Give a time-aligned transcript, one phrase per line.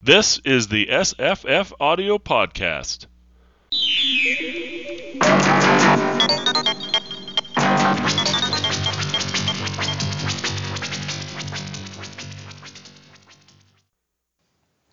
[0.00, 3.06] This is the SFF Audio Podcast.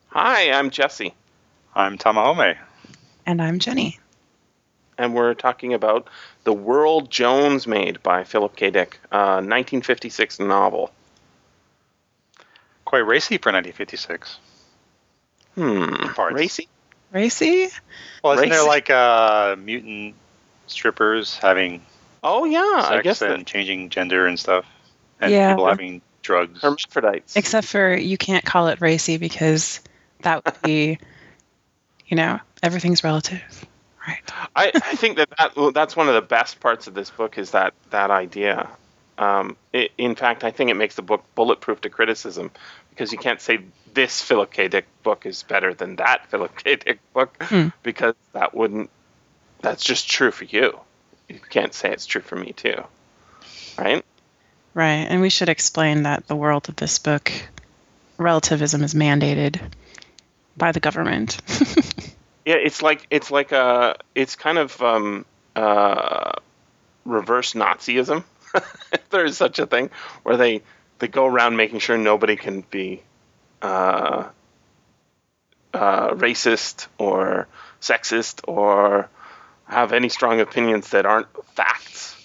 [0.09, 1.13] Hi, I'm Jesse,
[1.75, 2.57] I'm Tamahome.
[3.25, 3.99] And I'm Jenny.
[4.97, 6.07] and we're talking about
[6.45, 8.69] The World Jones Made by Philip K.
[8.69, 10.89] Dick, uh, 1956 novel.
[12.85, 14.37] Quite racy for 1956.
[15.55, 16.13] Hmm.
[16.13, 16.35] Parts.
[16.35, 16.67] Racy?
[17.11, 17.67] Racy?
[18.23, 20.15] Well, isn't there like uh, mutant
[20.67, 21.81] strippers having
[22.23, 24.65] Oh, yeah, sex I guess and the changing gender and stuff?
[25.21, 25.53] And Yeah.
[25.53, 26.59] people having drugs.
[26.61, 27.35] hermaphrodites.
[27.35, 29.79] Except for you can't call it racy because
[30.23, 30.97] that would be,
[32.07, 33.65] you know, everything's relative.
[34.07, 34.21] Right.
[34.55, 37.37] I, I think that, that well, that's one of the best parts of this book
[37.37, 38.69] is that, that idea.
[39.17, 42.51] Um, it, in fact, I think it makes the book bulletproof to criticism
[42.95, 43.59] because you can't say
[43.93, 44.69] this Philip K.
[44.69, 46.77] Dick book is better than that Philip K.
[46.77, 47.67] Dick book Hmm.
[47.83, 48.89] because that wouldn't.
[49.61, 50.79] That's just true for you.
[51.27, 52.83] You can't say it's true for me too,
[53.77, 54.03] right?
[54.73, 55.05] Right.
[55.09, 57.31] And we should explain that the world of this book,
[58.17, 59.59] relativism is mandated
[60.57, 61.37] by the government.
[62.45, 66.33] Yeah, it's like it's like a it's kind of um, uh,
[67.03, 68.23] reverse Nazism.
[68.53, 69.89] if there is such a thing,
[70.21, 70.61] where they
[70.99, 73.01] they go around making sure nobody can be
[73.61, 74.29] uh,
[75.73, 77.47] uh, racist or
[77.81, 79.09] sexist or
[79.65, 82.15] have any strong opinions that aren't facts.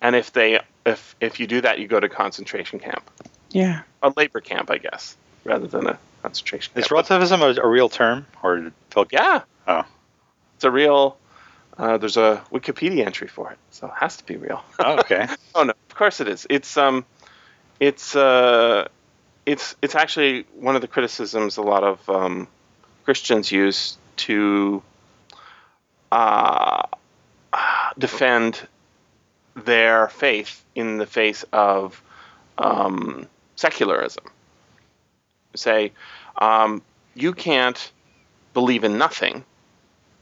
[0.00, 3.08] And if they if if you do that, you go to concentration camp,
[3.50, 3.82] yeah.
[4.02, 6.84] a labor camp, I guess, rather than a concentration camp.
[6.84, 8.26] Is relativism a, a real term?
[8.42, 9.42] Or did Phil Yeah.
[9.68, 9.84] Oh.
[10.56, 11.16] It's a real.
[11.78, 14.62] Uh, there's a Wikipedia entry for it, so it has to be real.
[14.78, 15.26] Oh, okay.
[15.54, 16.46] oh no, of course it is.
[16.50, 17.04] It's um,
[17.82, 18.86] it's uh,
[19.44, 22.46] it's it's actually one of the criticisms a lot of um,
[23.04, 24.84] Christians use to
[26.12, 26.82] uh,
[27.98, 28.68] defend
[29.56, 32.00] their faith in the face of
[32.56, 33.26] um,
[33.56, 34.26] secularism.
[35.56, 35.90] Say,
[36.40, 36.82] um,
[37.16, 37.90] you can't
[38.54, 39.44] believe in nothing,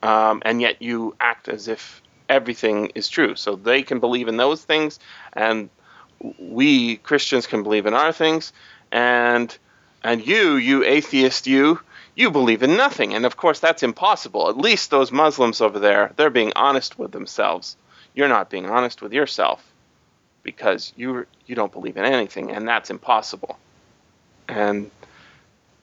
[0.03, 3.35] um, and yet you act as if everything is true.
[3.35, 4.99] So they can believe in those things,
[5.35, 5.69] and
[6.39, 8.53] we Christians can believe in our things,
[8.93, 9.57] and
[10.03, 11.81] and you, you atheist, you,
[12.15, 13.15] you believe in nothing.
[13.15, 14.49] And of course, that's impossible.
[14.49, 17.77] At least those Muslims over there, they're being honest with themselves.
[18.15, 19.65] You're not being honest with yourself
[20.43, 23.59] because you you don't believe in anything, and that's impossible.
[24.49, 24.91] And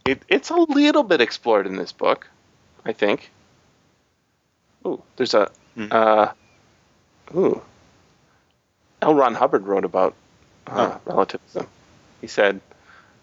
[0.06, 2.28] it, it's a little bit explored in this book,
[2.86, 3.30] I think.
[4.86, 5.88] Ooh, there's a Hmm.
[5.92, 6.30] uh,
[7.36, 7.62] ooh.
[9.00, 9.14] L.
[9.14, 10.16] Ron Hubbard wrote about
[10.68, 11.68] uh, relativism.
[12.22, 12.62] He said,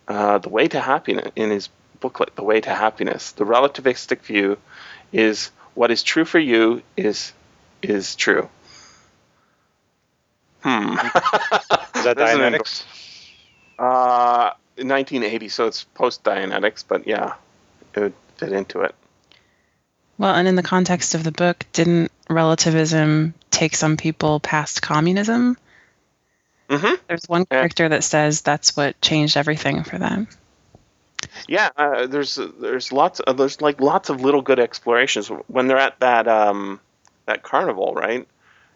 [0.08, 1.68] uh, "The way to happiness in his
[2.00, 4.58] booklet, The Way to Happiness, the relativistic view
[5.12, 7.32] is what is true for you is
[7.82, 8.48] is true."
[10.62, 10.92] Hmm.
[10.92, 12.84] Is that Dianetics?
[13.78, 17.34] Uh, 1980, so it's post Dianetics, but yeah,
[17.94, 18.94] it would fit into it.
[20.16, 25.56] Well, and in the context of the book, didn't relativism take some people past communism?
[26.70, 27.58] Hmm There's one Yeah.
[27.58, 30.28] character that says that's what changed everything for them.
[31.48, 35.78] Yeah, uh, there's there's lots of, there's like lots of little good explorations when they're
[35.78, 36.80] at that um
[37.26, 38.26] that carnival, right?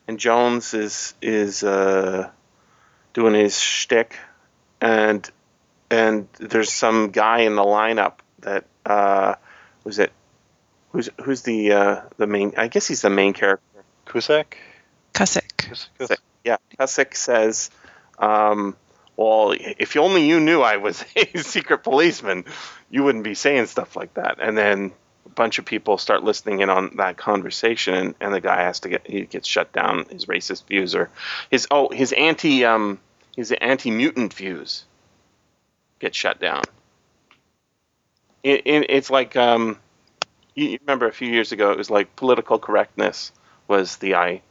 [0.06, 2.30] And Jones is is uh,
[3.14, 4.16] doing his shtick,
[4.80, 5.28] and
[5.90, 9.34] and there's some guy in the lineup that uh,
[9.84, 10.12] who's it?
[10.92, 12.54] Who's who's the uh, the main?
[12.56, 13.62] I guess he's the main character.
[14.06, 14.56] Cusack?
[15.12, 15.56] Cussick.
[15.58, 17.70] Cus- Cus- Yeah, Cussick says,
[18.18, 18.76] um,
[19.16, 22.44] "Well, if only you knew I was a secret policeman,
[22.90, 24.92] you wouldn't be saying stuff like that." And then
[25.26, 28.80] a bunch of people start listening in on that conversation, and, and the guy has
[28.80, 30.06] to get he gets shut down.
[30.10, 31.10] His racist views or
[31.50, 32.98] his oh his anti um
[33.36, 34.84] his anti mutant views
[35.98, 36.62] get shut down.
[38.42, 39.78] It, it, it's like um,
[40.54, 43.32] you you remember a few years ago, it was like political correctness
[43.66, 44.42] was the I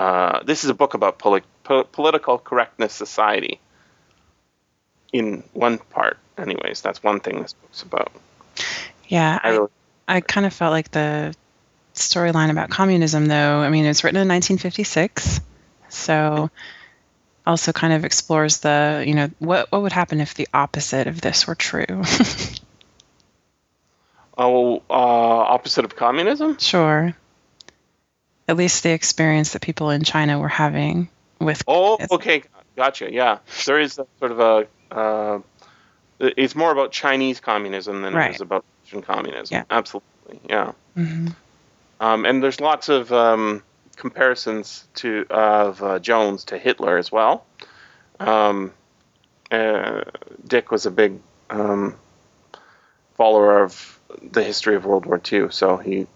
[0.00, 3.60] uh, this is a book about poli- po- political correctness society.
[5.12, 8.10] In one part, anyways, that's one thing this book's about.
[9.08, 9.68] Yeah, I I, really,
[10.08, 11.34] I kind of felt like the
[11.94, 13.58] storyline about communism, though.
[13.58, 15.40] I mean, it's written in 1956,
[15.90, 16.50] so
[17.46, 21.20] also kind of explores the, you know, what what would happen if the opposite of
[21.20, 21.84] this were true.
[24.38, 26.56] oh, uh, opposite of communism.
[26.58, 27.14] sure.
[28.50, 31.08] At least the experience that people in China were having
[31.38, 31.62] with.
[31.68, 32.42] Oh, okay,
[32.74, 33.12] gotcha.
[33.12, 34.66] Yeah, there is a sort of a.
[34.92, 35.38] Uh,
[36.18, 38.34] it's more about Chinese communism than it Right.
[38.34, 39.54] is about Russian communism.
[39.54, 39.64] Yeah.
[39.70, 40.72] Absolutely, yeah.
[40.94, 41.28] hmm
[42.00, 43.62] Um, and there's lots of um,
[43.94, 47.46] comparisons to of uh, Jones to Hitler as well.
[48.18, 48.72] Um,
[49.52, 50.02] uh,
[50.44, 51.20] Dick was a big
[51.50, 51.94] um,
[53.16, 54.00] follower of
[54.32, 56.08] the history of World War II, so he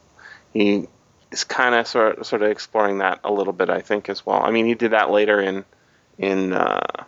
[0.53, 0.89] he
[1.35, 4.41] is kind of sort sort of exploring that a little bit, I think, as well.
[4.41, 5.65] I mean, he did that later in
[6.17, 7.05] in uh,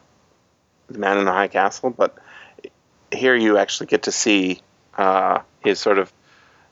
[0.88, 2.19] The Man in the High Castle, but
[3.12, 4.61] here you actually get to see
[4.96, 6.12] uh, his sort of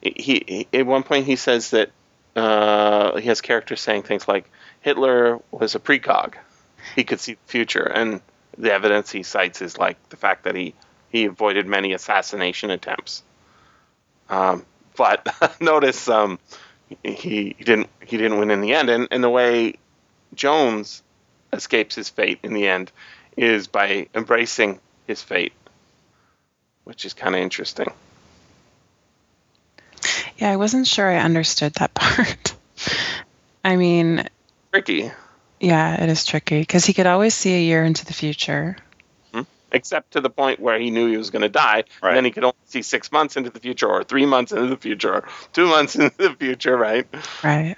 [0.03, 1.91] he, he at one point he says that
[2.35, 6.35] uh, he has characters saying things like Hitler was a precog.
[6.97, 8.21] He could see the future, and
[8.59, 10.75] the evidence he cites is like the fact that he
[11.09, 13.23] he avoided many assassination attempts.
[14.29, 14.67] Um,
[14.97, 15.29] but
[15.61, 16.41] notice um,
[16.89, 19.75] he, he didn't he didn't win in the end, and, and the way
[20.35, 21.03] Jones
[21.53, 22.91] escapes his fate in the end
[23.37, 25.53] is by embracing his fate,
[26.85, 27.93] which is kind of interesting.
[30.39, 32.55] Yeah, I wasn't sure I understood that part.
[33.65, 34.29] I mean,
[34.73, 35.11] Tricky,
[35.61, 38.77] yeah, it is tricky because he could always see a year into the future.
[39.75, 42.11] Except to the point where he knew he was going to die, Right.
[42.11, 44.69] and then he could only see six months into the future, or three months into
[44.69, 47.07] the future, or two months into the future, right?
[47.43, 47.77] Right.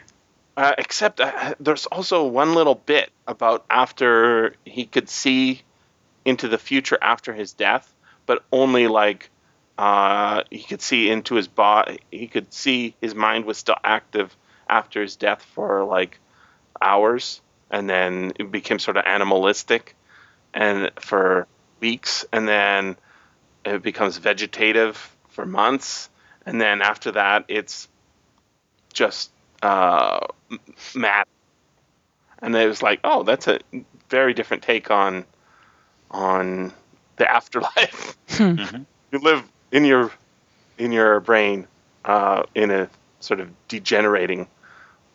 [0.57, 5.63] Uh, except uh, there's also one little bit about after he could see
[6.25, 7.93] into the future after his death,
[8.27, 9.29] but only like
[9.79, 11.99] uh, he could see into his body.
[12.11, 14.35] He could see his mind was still active
[14.69, 16.19] after his death for like
[16.81, 19.95] hours, and then it became sort of animalistic,
[20.55, 21.47] and for
[21.81, 22.97] weeks, and then
[23.65, 24.97] it becomes vegetative
[25.31, 26.09] for months,
[26.45, 27.89] and then after that, it's
[28.93, 29.31] just
[29.63, 30.21] uh,
[30.51, 30.61] m-
[30.95, 31.27] mad.
[32.41, 33.59] And it was like, oh, that's a
[34.09, 35.25] very different take on
[36.11, 36.73] on
[37.17, 38.17] the afterlife.
[38.29, 38.85] Mhm.
[39.13, 39.43] You live
[39.73, 40.11] in your
[40.79, 41.67] in your brain
[42.05, 42.91] uh, in a
[43.21, 44.49] sort of degenerating.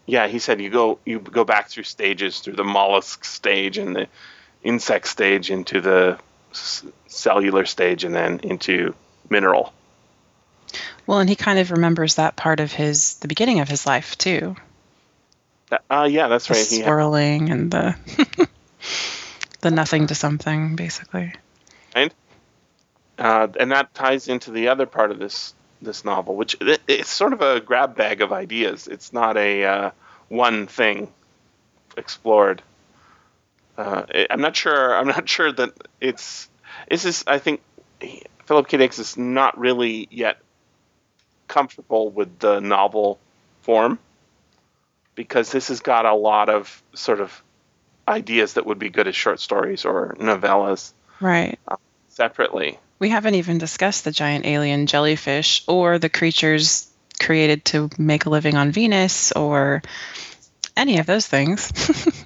[0.08, 3.96] Yeah, he said you go you go back through stages through the mollusk stage and
[3.96, 4.08] the
[4.64, 6.18] insect stage into the
[6.52, 8.94] s- cellular stage and then into
[9.30, 9.74] mineral.
[11.08, 14.18] Well, and he kind of remembers that part of his the beginning of his life
[14.18, 14.56] too.
[15.90, 16.68] Uh, yeah, that's The right.
[16.68, 17.96] He had- swirling and the
[19.62, 21.34] the nothing to something, basically.
[21.96, 22.14] And
[23.18, 27.10] uh, and that ties into the other part of this this novel, which it, it's
[27.10, 28.88] sort of a grab bag of ideas.
[28.88, 29.92] It's not a uh,
[30.30, 31.12] one thing
[31.98, 32.62] explored.
[33.82, 34.96] Uh, I- I'm not sure.
[34.96, 36.50] I'm not sure that it's.
[36.90, 37.24] This is.
[37.28, 37.62] I think
[38.46, 38.78] Philip K.
[38.78, 40.38] Dick is not really yet
[41.48, 43.20] comfortable with the novel
[43.62, 44.00] form
[45.16, 47.42] because this has got a lot of sort of
[48.08, 51.60] ideas that would be good as short stories or novellas Right.
[52.10, 52.80] separately.
[53.00, 56.88] We haven't even discussed the giant alien jellyfish or the creatures
[57.20, 59.82] created to make a living on Venus or
[60.78, 61.72] any of those things.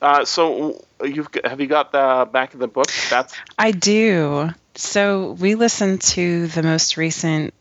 [0.00, 2.88] Uh, so you've have you got the back of the book?
[3.10, 4.50] That's I do.
[4.74, 7.54] So we listened to the most recent,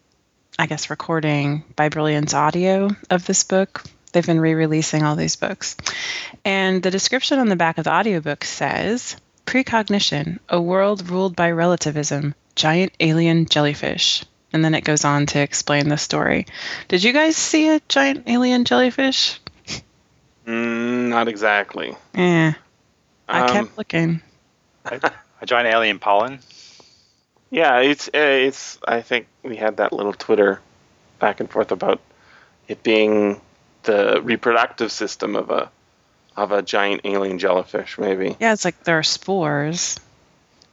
[0.60, 3.84] I guess, recording by Brilliance Audio of this book.
[4.12, 5.78] They've been re releasing all these books.
[6.44, 11.52] And the description on the back of the audiobook says Precognition, a world ruled by
[11.52, 14.24] relativism, giant alien jellyfish.
[14.52, 16.46] And then it goes on to explain the story.
[16.88, 19.40] Did you guys see a giant alien jellyfish?
[20.46, 21.96] Mm, not exactly.
[22.14, 22.54] Yeah.
[23.28, 24.22] I Um, kept looking.
[24.86, 26.40] A giant alien pollen.
[27.50, 28.78] Yeah, it's uh, it's.
[28.88, 30.60] I think we had that little Twitter
[31.20, 32.00] back and forth about
[32.68, 33.40] it being
[33.84, 35.70] the reproductive system of a
[36.36, 37.98] of a giant alien jellyfish.
[37.98, 39.98] Maybe Yeah, it's like there are spores.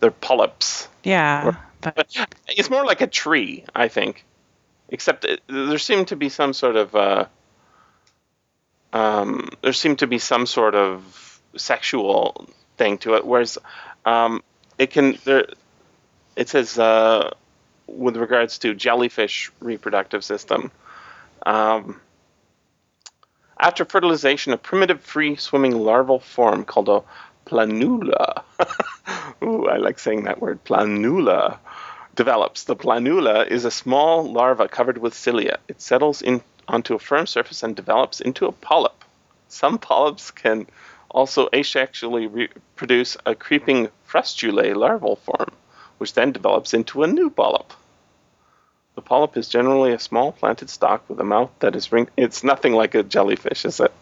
[0.00, 0.88] they're polyps.
[1.04, 1.54] Yeah.
[1.80, 2.16] But But
[2.48, 4.24] it's more like a tree, I think.
[4.88, 7.24] Except it, there seemed to be some sort of uh,
[8.92, 13.58] um, there seemed to be some sort of sexual thing to it, whereas
[14.04, 14.42] um,
[14.78, 15.46] it can there.
[16.34, 17.30] It says uh,
[17.86, 20.70] with regards to jellyfish reproductive system.
[21.44, 22.00] Um,
[23.58, 27.02] after fertilization, a primitive free swimming larval form called a
[27.46, 28.42] planula.
[29.42, 31.58] Ooh, I like saying that word, planula
[32.14, 32.64] develops.
[32.64, 35.58] The planula is a small larva covered with cilia.
[35.68, 39.04] It settles in onto a firm surface and develops into a polyp.
[39.48, 40.66] Some polyps can
[41.10, 45.50] also asexually reproduce a creeping frustulae larval form,
[45.98, 47.72] which then develops into a new polyp.
[48.94, 52.08] The polyp is generally a small planted stalk with a mouth that is ring.
[52.16, 53.92] It's nothing like a jellyfish, is it?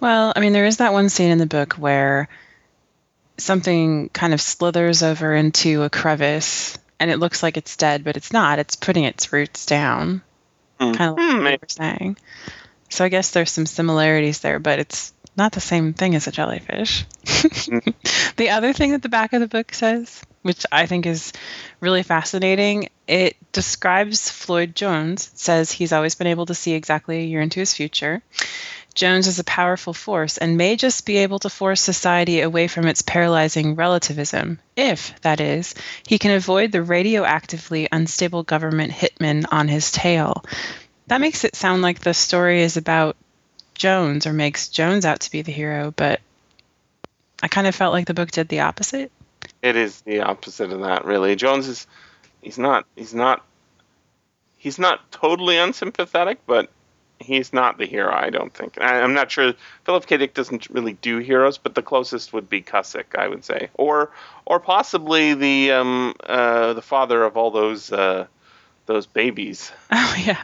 [0.00, 2.28] Well, I mean, there is that one scene in the book where
[3.38, 8.16] something kind of slithers over into a crevice and it looks like it's dead, but
[8.16, 8.58] it's not.
[8.58, 10.22] It's putting its roots down,
[10.80, 10.92] Hmm.
[10.92, 11.52] kind of like Hmm, what maybe.
[11.52, 12.16] you were saying.
[12.90, 16.32] So I guess there's some similarities there, but it's not the same thing as a
[16.32, 17.06] jellyfish.
[18.36, 21.32] the other thing that the back of the book says, which I think is
[21.80, 25.30] really fascinating, it describes Floyd Jones.
[25.34, 28.22] Says he's always been able to see exactly a year into his future.
[28.94, 32.86] Jones is a powerful force and may just be able to force society away from
[32.86, 35.74] its paralyzing relativism, if, that is,
[36.06, 40.44] he can avoid the radioactively unstable government hitman on his tail.
[41.06, 43.16] That makes it sound like the story is about
[43.74, 46.20] Jones or makes Jones out to be the hero, but
[47.42, 49.10] I kind of felt like the book did the opposite.
[49.62, 51.36] It is the opposite of that, really.
[51.36, 51.86] Jones is
[52.42, 53.44] he's not he's not
[54.56, 56.70] he's not totally unsympathetic, but
[57.18, 58.12] he's not the hero.
[58.14, 58.80] I don't think.
[58.80, 59.52] I, I'm not sure.
[59.84, 60.16] Philip K.
[60.16, 64.10] Dick doesn't really do heroes, but the closest would be Cussick, I would say, or
[64.46, 68.26] or possibly the um uh the father of all those uh
[68.86, 70.42] those babies, Oh yeah,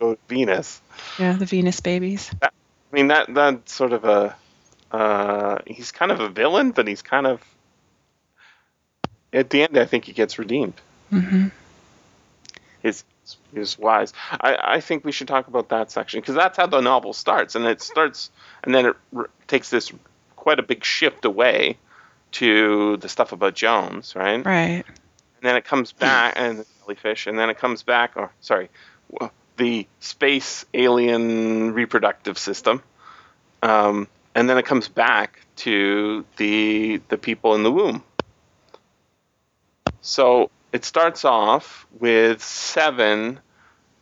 [0.00, 0.80] oh, Venus.
[1.18, 2.30] yeah, the Venus babies.
[2.42, 2.48] I
[2.92, 4.34] mean that that's sort of a
[4.90, 7.40] uh he's kind of a villain, but he's kind of
[9.32, 10.74] at the end I think he gets redeemed.
[11.10, 11.48] hmm
[12.82, 13.04] His
[13.54, 14.12] his wise.
[14.40, 17.54] I I think we should talk about that section because that's how the novel starts,
[17.54, 18.30] and it starts
[18.64, 19.92] and then it r- takes this
[20.36, 21.76] quite a big shift away
[22.32, 24.44] to the stuff about Jones, right?
[24.44, 24.84] Right.
[24.86, 28.68] and then it comes back and the jellyfish and then it comes back or sorry
[29.56, 32.82] the space alien reproductive system
[33.62, 38.02] um, and then it comes back to the the people in the womb
[40.00, 43.40] so it starts off with seven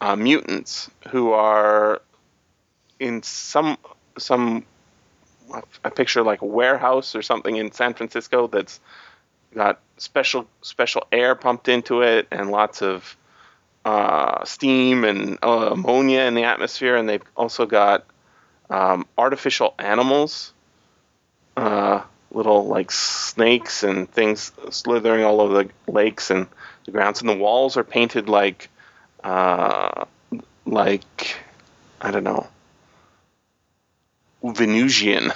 [0.00, 2.02] uh, mutants who are
[3.00, 3.78] in some
[4.18, 4.64] some
[5.84, 8.80] I picture like a warehouse or something in San Francisco that's
[9.54, 13.16] got special special air pumped into it and lots of
[13.84, 18.04] uh, steam and uh, ammonia in the atmosphere, and they've also got
[18.68, 20.52] um, artificial animals,
[21.56, 22.02] uh,
[22.38, 26.46] little like snakes and things slithering all over the lakes and
[26.84, 28.70] the grounds, and the walls are painted like
[29.22, 30.06] uh,
[30.64, 31.36] like
[32.00, 32.46] I don't know
[34.42, 35.32] Venusian.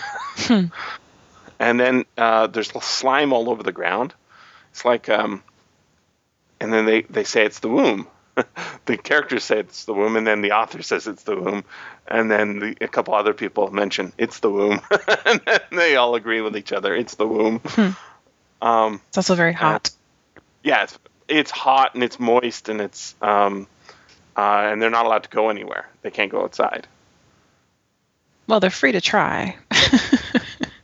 [0.48, 4.14] and then uh, there's slime all over the ground.
[4.70, 5.42] It's like, um,
[6.60, 8.06] and then they, they say it's the womb.
[8.86, 11.64] the characters say it's the womb, and then the author says it's the womb,
[12.08, 14.80] and then the, a couple other people mention it's the womb,
[15.26, 16.94] and then they all agree with each other.
[16.94, 17.60] It's the womb.
[18.60, 19.90] Um, It's also very hot.
[20.62, 20.98] yeah, it's,
[21.28, 23.66] it's hot and it's moist and it's um,
[24.36, 25.88] uh, and they're not allowed to go anywhere.
[26.02, 26.86] They can't go outside.
[28.46, 29.56] Well, they're free to try.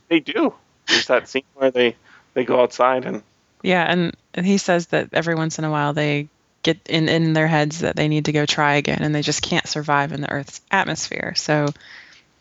[0.09, 0.55] They do.
[0.87, 1.95] There's that scene where they
[2.33, 3.21] they go outside and
[3.61, 6.27] yeah, and and he says that every once in a while they
[6.63, 9.41] get in in their heads that they need to go try again, and they just
[9.41, 11.33] can't survive in the Earth's atmosphere.
[11.35, 11.67] So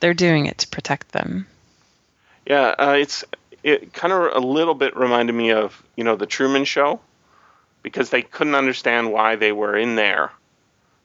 [0.00, 1.46] they're doing it to protect them.
[2.46, 3.25] Yeah, uh, it's
[3.62, 7.00] it kind of a little bit reminded me of you know the Truman Show,
[7.82, 10.32] because they couldn't understand why they were in there.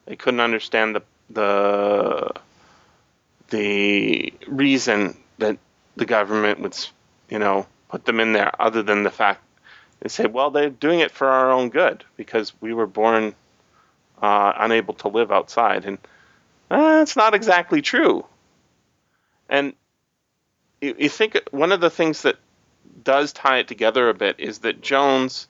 [0.06, 2.32] They couldn't understand the the
[3.50, 5.58] the reason that
[5.96, 6.78] the government would
[7.30, 9.43] you know put them in there, other than the fact
[10.04, 13.34] they say, well, they're doing it for our own good because we were born
[14.22, 15.98] uh, unable to live outside, and
[16.70, 18.26] uh, it's not exactly true.
[19.48, 19.74] And
[20.82, 22.36] you, you think one of the things that
[23.02, 25.48] does tie it together a bit is that Jones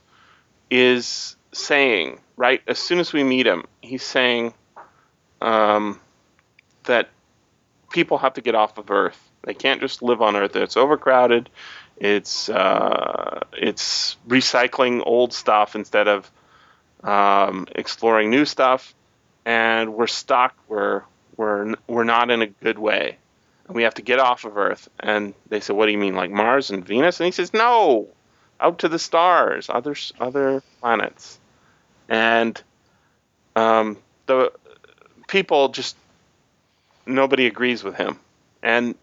[0.69, 4.53] is saying, right, as soon as we meet him, he's saying
[5.41, 5.99] um,
[6.83, 7.09] that
[7.91, 9.19] people have to get off of Earth.
[9.45, 10.55] They can't just live on Earth.
[10.55, 11.49] It's overcrowded.
[11.97, 16.31] It's uh, it's recycling old stuff instead of
[17.03, 18.93] um, exploring new stuff,
[19.45, 20.55] and we're stuck.
[20.67, 21.03] We're
[21.37, 23.17] we're we're not in a good way
[23.67, 24.89] and we have to get off of Earth.
[24.99, 28.07] And they said, "What do you mean, like Mars and Venus?" And he says, "No,
[28.59, 31.39] out to the stars, other other planets."
[32.09, 32.61] And
[33.55, 34.51] um, the
[35.27, 35.95] people just
[37.05, 38.19] nobody agrees with him.
[38.61, 38.95] And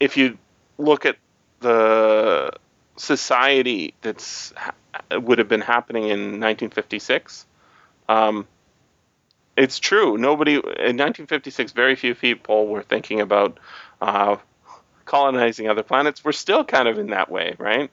[0.00, 0.38] if you
[0.76, 1.16] look at
[1.60, 2.52] the
[2.96, 4.52] society that's
[5.12, 7.46] would have been happening in 1956.
[8.08, 8.46] Um,
[9.56, 10.16] it's true.
[10.16, 13.58] Nobody in 1956, very few people were thinking about
[14.00, 14.36] uh,
[15.04, 16.24] colonizing other planets.
[16.24, 17.90] We're still kind of in that way, right?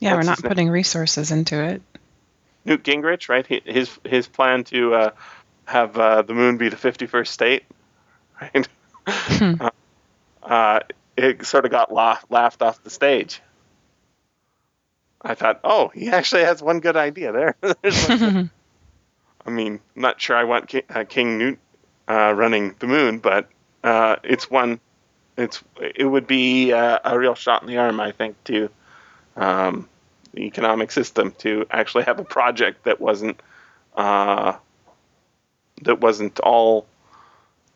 [0.00, 1.82] Yeah, What's we're not putting resources into it.
[2.64, 3.46] Newt Gingrich, right?
[3.46, 5.10] His his plan to uh,
[5.66, 7.62] have uh, the moon be the 51st state,
[8.40, 8.68] right?
[9.60, 9.70] uh,
[10.42, 10.80] uh,
[11.16, 13.40] it sort of got la- laughed off the stage.
[15.22, 17.56] I thought, oh, he actually has one good idea there.
[19.46, 21.58] I mean, I'm not sure I want King, uh, King Newt
[22.08, 23.48] uh, running the moon, but
[23.82, 24.80] uh, it's one.
[25.36, 28.70] It's it would be uh, a real shot in the arm, I think, to
[29.36, 29.88] um,
[30.32, 33.40] the economic system to actually have a project that wasn't
[33.96, 34.56] uh,
[35.82, 36.86] that wasn't all.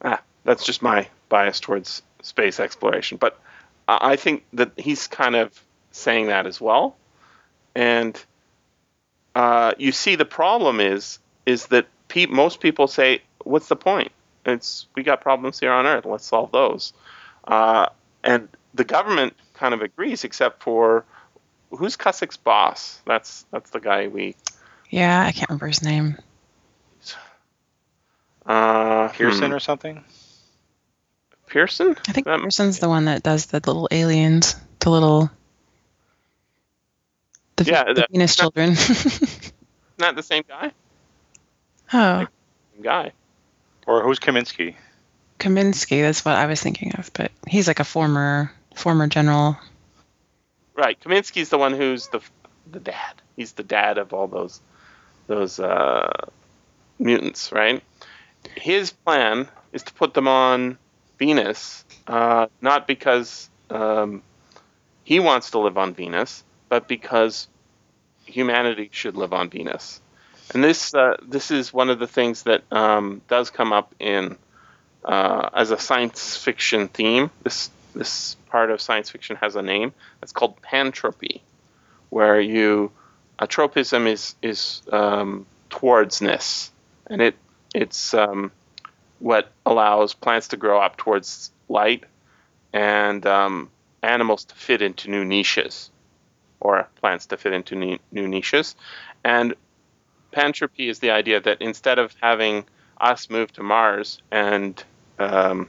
[0.02, 3.38] Ah, that's just my bias towards space exploration, but
[3.86, 5.52] I I think that he's kind of
[5.90, 6.96] saying that as well,
[7.74, 8.22] and
[9.34, 14.12] uh, you see the problem is is that pe- most people say, "What's the point?
[14.44, 16.04] It's we got problems here on Earth.
[16.04, 16.92] Let's solve those."
[17.44, 17.86] Uh,
[18.24, 21.04] and the government kind of agrees, except for
[21.70, 23.00] who's Cussick's boss?
[23.06, 24.36] That's that's the guy we.
[24.90, 26.16] yeah, I can't remember his name.
[28.44, 30.04] Uh, Pearson hmm, or something.
[31.48, 31.96] Pearson.
[32.08, 35.30] I think That- Pearson's the one that does the little aliens, the little
[37.56, 38.70] the, Yeah, the that- Venus children.
[39.98, 40.72] Not the same guy.
[41.92, 42.26] oh,
[42.74, 43.12] Same guy.
[43.86, 44.76] Or who's Kaminsky?
[45.40, 46.02] Kaminsky.
[46.02, 49.56] That's what I was thinking of, but he's like a former former general.
[50.74, 50.98] Right.
[51.00, 52.20] Kaminsky's the one who's the
[52.70, 53.14] the dad.
[53.36, 54.60] He's the dad of all those
[55.26, 56.26] those uh,
[56.98, 57.82] mutants, right?
[58.56, 60.78] His plan is to put them on
[61.18, 64.22] Venus, uh, not because um,
[65.04, 67.48] he wants to live on Venus, but because
[68.24, 70.00] humanity should live on Venus.
[70.54, 74.36] And this uh, this is one of the things that um, does come up in
[75.04, 77.30] uh, as a science fiction theme.
[77.42, 79.92] This this part of science fiction has a name.
[80.22, 81.40] It's called pantropy,
[82.08, 82.92] where you
[83.38, 86.70] a tropism is is um, towardsness,
[87.06, 87.34] and it
[87.74, 88.50] it's um,
[89.18, 92.04] what allows plants to grow up towards light
[92.72, 93.70] and um,
[94.02, 95.90] animals to fit into new niches,
[96.60, 98.76] or plants to fit into new, niches,
[99.24, 99.54] and
[100.32, 102.64] pantropy is the idea that instead of having
[103.00, 104.82] us move to Mars and
[105.18, 105.68] um,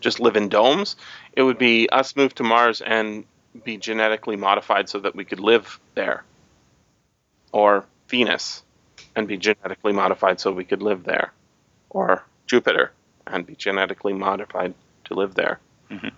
[0.00, 0.96] just live in domes,
[1.32, 3.24] it would be us move to Mars and
[3.64, 6.24] be genetically modified so that we could live there,
[7.52, 8.62] or Venus
[9.14, 11.32] and be genetically modified so we could live there,
[11.90, 12.92] or Jupiter
[13.26, 14.74] and be genetically modified
[15.04, 15.60] to live there.
[15.90, 16.12] Mhm.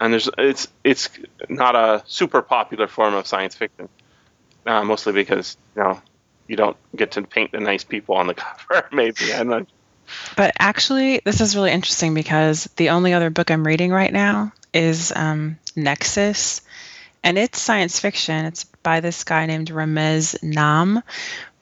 [0.00, 1.08] And there's it's it's
[1.48, 3.88] not a super popular form of science fiction,
[4.66, 6.02] uh, mostly because you know
[6.46, 8.88] you don't get to paint the nice people on the cover.
[8.92, 9.66] Maybe I'm not.
[10.36, 14.52] But actually, this is really interesting because the only other book I'm reading right now
[14.74, 16.60] is um, Nexus,
[17.22, 18.44] and it's science fiction.
[18.44, 21.02] It's by this guy named Ramez Naam.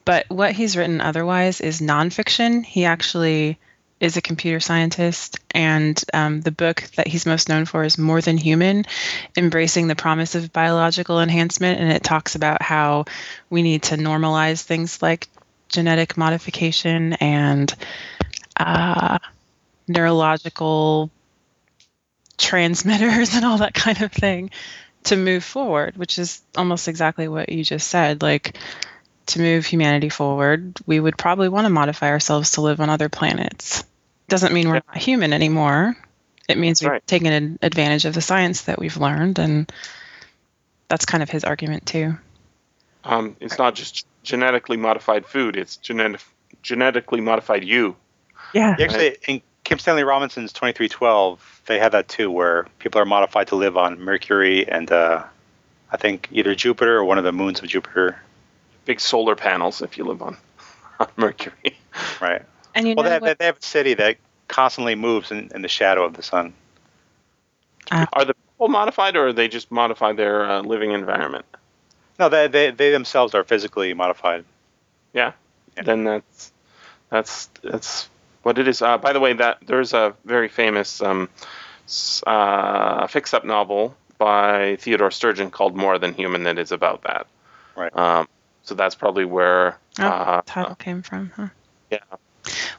[0.05, 2.65] But what he's written otherwise is nonfiction.
[2.65, 3.59] He actually
[4.01, 8.21] is a computer scientist, and um, the book that he's most known for is More
[8.21, 8.85] Than Human
[9.37, 11.81] Embracing the Promise of Biological Enhancement.
[11.81, 13.05] And it talks about how
[13.49, 15.29] we need to normalize things like
[15.69, 17.73] genetic modification and
[18.57, 19.19] uh,
[19.87, 21.11] neurological
[22.39, 24.51] transmitters and all that kind of thing
[25.05, 28.23] to move forward, which is almost exactly what you just said.
[28.23, 28.59] Like,
[29.27, 33.09] to move humanity forward, we would probably want to modify ourselves to live on other
[33.09, 33.85] planets.
[34.29, 35.97] Doesn't mean we're not human anymore.
[36.49, 37.07] It means That's we've right.
[37.07, 39.71] taken advantage of the science that we've learned, and
[40.89, 42.17] that's kind of his argument too.
[43.05, 46.21] Um, it's not just genetically modified food; it's genetic,
[46.63, 47.97] genetically modified you.
[48.53, 48.77] Yeah.
[48.79, 53.49] Yeah, Actually, in Kim Stanley Robinson's 2312, they had that too, where people are modified
[53.49, 55.25] to live on Mercury and uh,
[55.91, 58.21] I think either Jupiter or one of the moons of Jupiter.
[58.85, 60.37] Big solar panels if you live on,
[61.01, 61.77] on Mercury.
[62.21, 62.43] Right.
[62.75, 63.39] And you Well, know they have, what?
[63.39, 64.17] they have a city that
[64.49, 66.55] constantly moves in, in the shadow of the sun.
[67.91, 71.45] Are the people modified, or are they just modify their uh, living environment?
[72.19, 74.45] No, they, they, they themselves are physically modified.
[75.13, 75.33] Yeah.
[75.77, 75.83] Yeah.
[75.83, 76.53] Then that's
[77.11, 78.09] that's that's
[78.43, 78.81] what it is.
[78.83, 81.29] Uh, by the way, that there's a very famous um,
[82.27, 87.27] uh, fix-up novel by Theodore Sturgeon called More Than Human that is about that.
[87.77, 87.95] Right.
[87.97, 88.29] Um,
[88.63, 89.79] so that's probably where.
[89.99, 91.49] Oh, uh, title came from, huh?
[91.91, 91.99] yeah.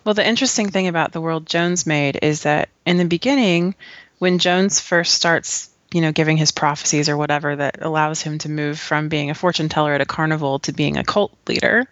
[0.04, 3.76] Well, the interesting thing about the world Jones made is that in the beginning,
[4.20, 8.50] when Jones first starts, you know, giving his prophecies or whatever that allows him to
[8.50, 11.86] move from being a fortune teller at a carnival to being a cult leader,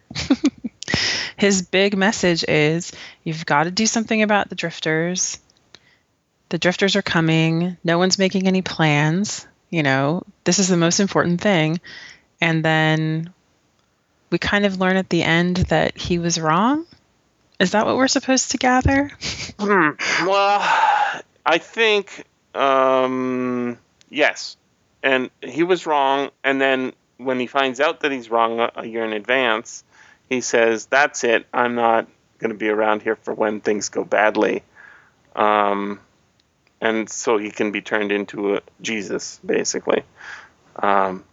[1.37, 2.91] his big message is
[3.23, 5.39] you've got to do something about the drifters.
[6.49, 7.77] The drifters are coming.
[7.83, 9.47] No one's making any plans.
[9.69, 11.79] You know, this is the most important thing.
[12.41, 13.33] And then
[14.31, 16.85] we kind of learn at the end that he was wrong.
[17.59, 19.11] Is that what we're supposed to gather?
[19.59, 19.91] Hmm.
[20.25, 20.59] Well,
[21.45, 23.77] I think um,
[24.09, 24.57] yes,
[25.03, 26.31] and he was wrong.
[26.43, 29.83] And then when he finds out that he's wrong a, year in advance,
[30.29, 31.45] he says, "That's it.
[31.53, 32.07] I'm not
[32.39, 34.63] going to be around here for when things go badly."
[35.35, 35.99] Um,
[36.81, 40.03] and so he can be turned into a Jesus, basically.
[40.75, 41.23] Um,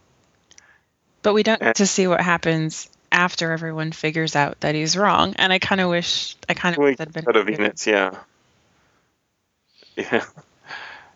[1.21, 4.95] But we don't And- get to see what happens after everyone figures out that he's
[4.95, 5.33] wrong.
[5.37, 8.11] And I kind of wish I kind of wish that'd been could have Venus, yeah.
[9.97, 10.23] Yeah.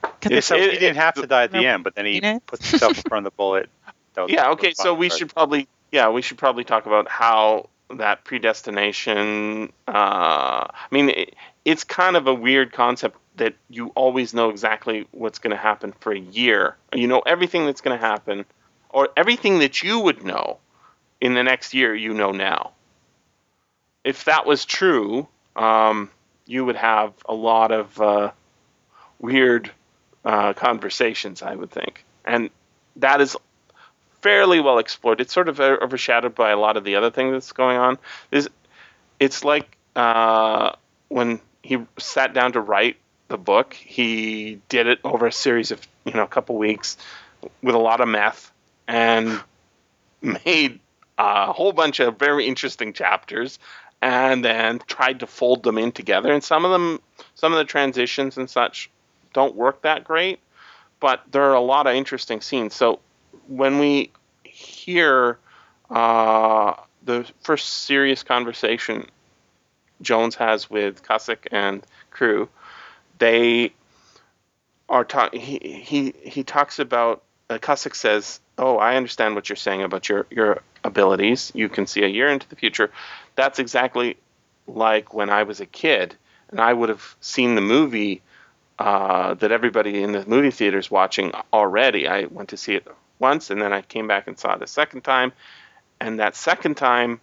[0.01, 1.65] 'cause Yeah, it's so it- he didn't have to die at the Nope.
[1.65, 2.41] end, but then he Venus.
[2.45, 3.69] puts himself in front of the bullet.
[4.27, 5.17] Yeah okay so we part.
[5.17, 11.35] should probably yeah we should probably talk about how that predestination uh, i mean it,
[11.65, 15.93] it's kind of a weird concept that you always know exactly what's going to happen
[15.99, 18.45] for a year you know everything that's going to happen
[18.93, 20.58] or everything that you would know
[21.19, 22.71] in the next year you know now
[24.03, 26.10] if that was true um,
[26.45, 28.32] you would have a lot of uh,
[29.19, 29.71] weird
[30.25, 32.49] uh, conversations i would think and
[32.95, 33.36] that is
[34.23, 35.21] fairly well explored.
[35.21, 37.99] It's sort of overshadowed by a lot of the other things that's going on.
[38.32, 38.47] There's,
[39.19, 40.71] it's like uh,
[41.10, 42.95] when he sat down to write
[43.27, 46.97] the book, he did it over a series of you know a couple weeks
[47.62, 48.51] with a lot of meth
[48.87, 49.41] and
[50.21, 50.79] made
[51.17, 53.59] a whole bunch of very interesting chapters
[54.01, 57.01] and then tried to fold them in together and some of them
[57.35, 58.89] some of the transitions and such
[59.33, 60.39] don't work that great
[60.99, 62.99] but there are a lot of interesting scenes so
[63.47, 64.11] when we
[64.43, 65.37] hear
[65.89, 69.05] uh, the first serious conversation
[70.03, 72.49] Jones has with Cussick and crew,
[73.17, 73.73] they
[74.89, 75.39] are talking.
[75.39, 80.09] He, he he talks about uh, Cussick says, "Oh, I understand what you're saying about
[80.09, 81.51] your your abilities.
[81.55, 82.91] You can see a year into the future.
[83.35, 84.17] That's exactly
[84.67, 86.15] like when I was a kid,
[86.51, 88.21] and I would have seen the movie."
[88.79, 92.07] Uh, that everybody in the movie theater is watching already.
[92.07, 92.87] I went to see it
[93.19, 95.31] once, and then I came back and saw it a second time.
[96.01, 97.21] And that second time,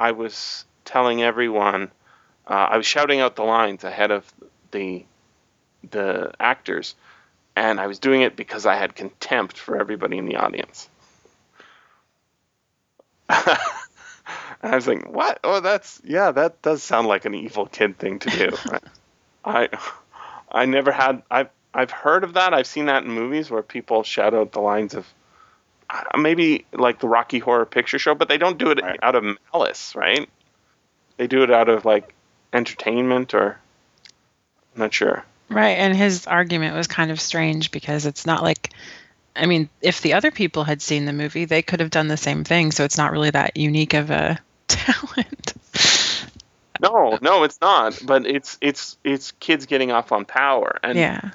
[0.00, 1.90] I was telling everyone,
[2.48, 4.24] uh, I was shouting out the lines ahead of
[4.70, 5.04] the
[5.90, 6.94] the actors,
[7.56, 10.88] and I was doing it because I had contempt for everybody in the audience.
[13.28, 13.58] and
[14.62, 15.40] I was like, "What?
[15.42, 18.50] Oh, that's yeah, that does sound like an evil kid thing to do."
[19.44, 19.68] I
[20.52, 22.54] I never had I've I've heard of that.
[22.54, 25.06] I've seen that in movies where people shout out the lines of
[26.16, 28.98] maybe like the Rocky Horror Picture Show, but they don't do it Right.
[29.02, 30.28] out of malice, right?
[31.16, 32.14] They do it out of like
[32.52, 33.58] entertainment or
[34.74, 35.24] I'm not sure.
[35.48, 38.72] Right, and his argument was kind of strange because it's not like
[39.36, 42.16] I mean, if the other people had seen the movie, they could have done the
[42.16, 45.52] same thing, so it's not really that unique of a talent.
[46.80, 47.98] No, no, it's not.
[48.04, 51.30] But it's it's it's kids getting off on power, and yeah.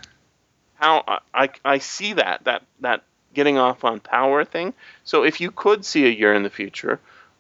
[0.76, 4.74] how I, I I see that that that getting off on power thing.
[5.04, 7.00] So if you could see a year in the future,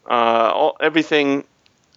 [0.09, 1.43] uh, all, everything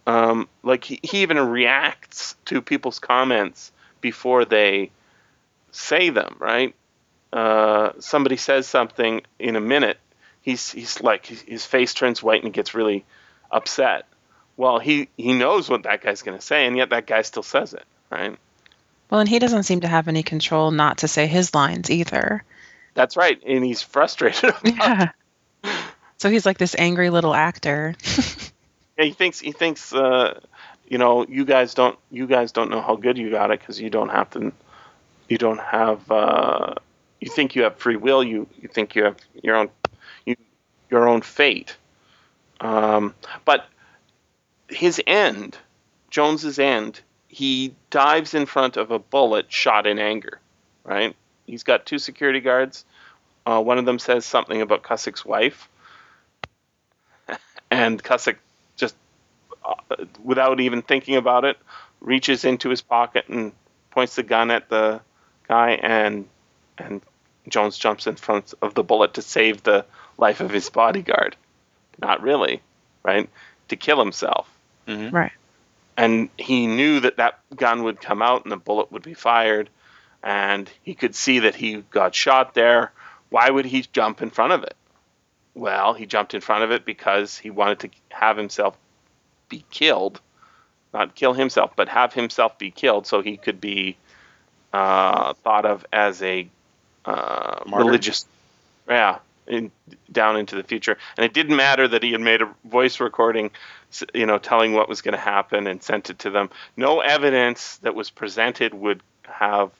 [0.06, 3.72] um, like he, he even reacts to people's comments
[4.04, 4.90] before they
[5.72, 6.74] say them, right?
[7.32, 9.98] Uh, somebody says something in a minute,
[10.42, 13.06] he's he's like his, face turns white and he gets really
[13.50, 14.06] upset.
[14.58, 17.42] Well, he he knows what that guy's going to say, and yet that guy still
[17.42, 18.36] says it, right?
[19.08, 22.44] Well, and he doesn't seem to have any control not to say his lines either.
[22.92, 24.50] That's right, and he's frustrated.
[24.50, 25.08] About it.
[25.64, 25.82] Yeah.
[26.18, 27.94] So he's like this angry little actor.
[28.96, 30.38] Yeah, he thinks he thinks uh,
[30.94, 33.80] you know you guys don't you guys don't know how good you got it because
[33.80, 34.52] you don't have to
[35.28, 36.74] you don't have uh,
[37.20, 39.70] you think you have free will you you think you have your own
[40.24, 40.36] you,
[40.92, 41.76] your own fate.
[42.60, 43.12] Um,
[43.44, 43.66] but
[44.68, 45.58] his end
[46.10, 50.38] Jones's end he dives in front of a bullet shot in anger
[50.84, 51.16] right?
[51.44, 52.84] He's got two security guards.
[53.44, 55.68] Uh, one of them says something about Cussick's wife.
[57.70, 58.36] And Cussick
[59.64, 59.74] Uh,
[60.22, 61.56] without even thinking about it,
[62.00, 63.52] reaches into his pocket and
[63.90, 65.00] points the gun at the
[65.48, 66.28] guy, and
[66.78, 67.00] and
[67.48, 69.84] Jones jumps in front of the bullet to save the
[70.18, 71.36] life of his bodyguard.
[71.98, 72.60] Not really,
[73.02, 73.28] right?
[73.68, 74.48] To kill himself.
[74.86, 75.14] Mm-hmm.
[75.14, 75.32] right.
[75.96, 79.70] And he knew that that gun would come out and the bullet would be fired,
[80.22, 82.92] and he could see that he got shot there.
[83.30, 84.74] Why would he jump in front of it?
[85.54, 88.76] Well, he jumped in front of it because he wanted to have himself
[89.48, 90.20] be killed,
[90.92, 93.96] not kill himself, but have himself be killed so he could be
[94.72, 96.48] uh, thought of as a
[97.04, 98.26] uh, religious,
[98.88, 99.70] yeah, in,
[100.10, 100.96] down into the future.
[101.16, 103.50] And it didn't matter that he had made a voice recording,
[104.12, 106.50] you know, telling what was going to happen and sent it to them.
[106.76, 109.70] No evidence that was presented would have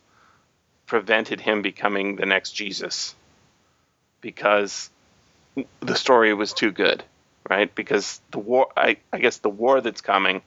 [0.86, 3.14] prevented him becoming the next Jesus,
[4.20, 4.90] because
[5.80, 7.02] the story was too good,
[7.48, 7.74] right?
[7.74, 10.42] Because the war, I, I guess the war that's coming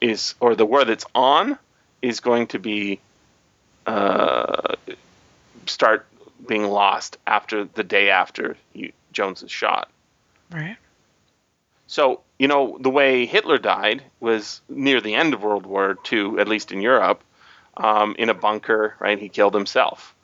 [0.00, 1.58] is, or the war that's on,
[2.02, 3.00] is going to be
[3.86, 4.74] uh,
[5.66, 6.06] start
[6.46, 9.90] being lost after the day after he, Jones is shot.
[10.50, 10.76] Right.
[11.86, 16.38] So, you know, the way Hitler died was near the end of World War II,
[16.38, 17.22] at least in Europe,
[17.76, 19.18] um, in a bunker, right?
[19.18, 20.14] He killed himself.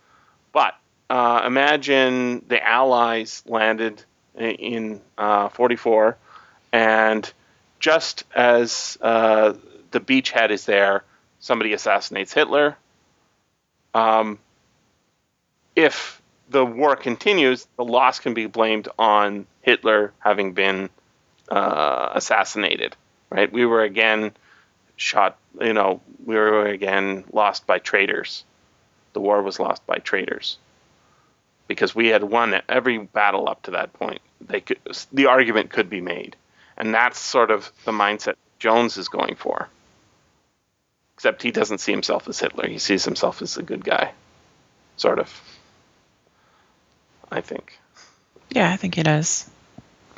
[0.53, 0.75] But
[1.09, 4.05] uh, imagine the Allies landed
[4.37, 6.17] in uh, 44,
[6.73, 7.31] and
[7.79, 9.55] just as uh,
[9.91, 11.05] the beachhead is there,
[11.41, 12.77] somebody assassinates Hitler.
[13.95, 14.39] Um,
[15.77, 20.91] if the war continues, the loss can be blamed on Hitler having been
[21.49, 22.97] uh, assassinated.
[23.31, 23.53] Right?
[23.53, 24.33] We were again
[24.97, 25.39] shot.
[25.61, 28.45] You know, we were again lost by traitors.
[29.15, 30.59] The war was lost by traitors
[31.69, 34.21] because we had won every battle up to that point.
[34.41, 34.79] They could,
[35.13, 36.37] the argument could be made,
[36.77, 39.69] and that's sort of the mindset Jones is going for.
[41.15, 44.13] Except he doesn't see himself as Hitler; he sees himself as a good guy,
[44.97, 45.41] sort of.
[47.31, 47.79] I think.
[48.51, 49.49] Yeah, I think he does.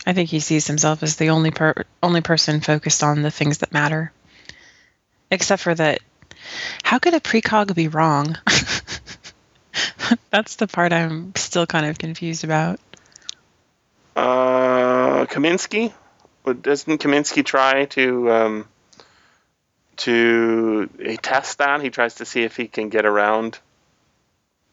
[0.06, 3.58] I think he sees himself as the only per- only person focused on the things
[3.58, 4.12] that matter.
[5.30, 6.00] Except for that,
[6.82, 8.36] how could a precog be wrong?
[10.30, 12.80] That's the part I'm still kind of confused about.
[14.16, 15.92] Uh, Kaminsky,
[16.44, 18.68] doesn't Kaminsky try to um,
[19.96, 20.88] to
[21.22, 21.82] test that?
[21.82, 23.58] He tries to see if he can get around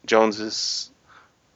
[0.06, 0.90] Jones's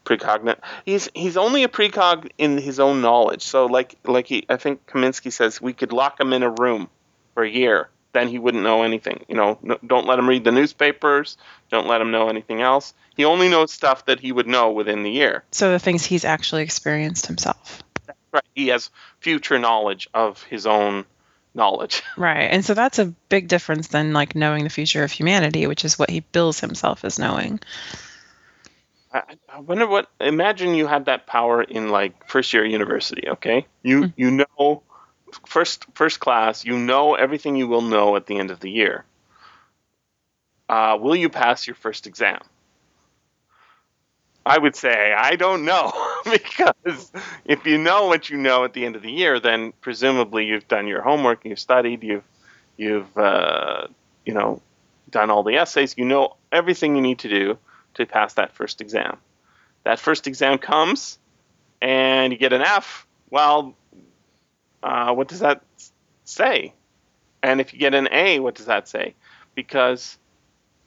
[0.04, 0.58] precognate.
[0.84, 3.42] He's he's only a precog in his own knowledge.
[3.42, 6.88] So like like he, I think Kaminsky says we could lock him in a room
[7.34, 9.24] for a year, then he wouldn't know anything.
[9.28, 11.36] You know, no, don't let him read the newspapers.
[11.70, 12.94] Don't let him know anything else.
[13.14, 15.44] He only knows stuff that he would know within the year.
[15.50, 17.82] So the things he's actually experienced himself.
[18.32, 18.42] Right.
[18.54, 21.04] He has future knowledge of his own
[21.54, 22.02] knowledge.
[22.16, 22.48] Right.
[22.50, 25.98] And so that's a big difference than like knowing the future of humanity, which is
[25.98, 27.60] what he bills himself as knowing.
[29.12, 30.08] I, I wonder what.
[30.20, 33.28] Imagine you had that power in like first year university.
[33.28, 34.20] Okay, you mm-hmm.
[34.20, 34.82] you know
[35.46, 36.64] first first class.
[36.64, 39.04] You know everything you will know at the end of the year.
[40.68, 42.40] Uh, will you pass your first exam?
[44.46, 45.92] I would say I don't know
[46.24, 47.10] because
[47.44, 50.68] if you know what you know at the end of the year, then presumably you've
[50.68, 52.24] done your homework, you've studied, you've
[52.76, 53.88] you've uh,
[54.24, 54.62] you know
[55.10, 57.58] done all the essays, you know everything you need to do
[57.94, 59.18] to pass that first exam.
[59.82, 61.18] That first exam comes,
[61.82, 63.06] and you get an F.
[63.30, 63.74] Well,
[64.82, 65.62] uh, what does that
[66.24, 66.72] say?
[67.42, 69.14] And if you get an A, what does that say?
[69.54, 70.18] Because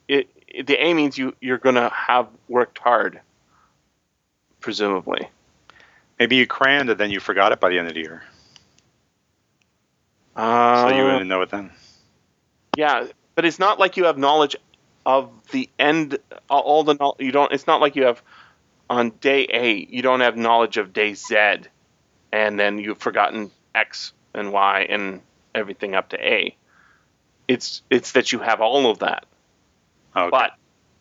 [0.08, 3.20] it, it the A means you you're going to have worked hard
[4.60, 5.28] presumably.
[6.18, 8.22] Maybe you crammed and then you forgot it by the end of the year.
[10.36, 11.70] Uh, so you wouldn't know it then.
[12.76, 14.56] Yeah, but it's not like you have knowledge
[15.06, 16.18] of the end.
[16.48, 17.52] All the you don't.
[17.52, 18.22] It's not like you have
[18.88, 19.86] on day A.
[19.90, 21.36] You don't have knowledge of day Z,
[22.32, 25.20] and then you've forgotten X and Y and
[25.54, 26.56] everything up to A.
[27.48, 29.26] It's it's that you have all of that.
[30.16, 30.30] Okay.
[30.30, 30.52] But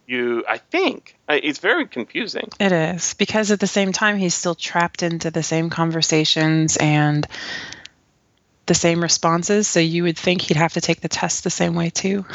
[0.10, 4.34] you i think uh, it's very confusing it is because at the same time he's
[4.34, 7.28] still trapped into the same conversations and
[8.66, 11.76] the same responses so you would think he'd have to take the test the same
[11.76, 12.26] way too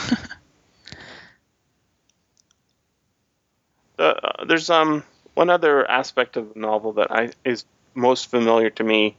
[3.99, 5.03] uh, there's um
[5.35, 9.16] one other aspect of the novel that i is most familiar to me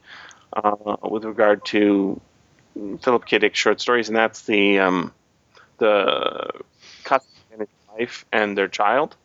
[0.52, 2.20] uh, with regard to
[3.00, 5.12] philip k dick short stories and that's the um
[5.78, 6.62] the
[7.04, 9.16] Cussick and his wife and their child.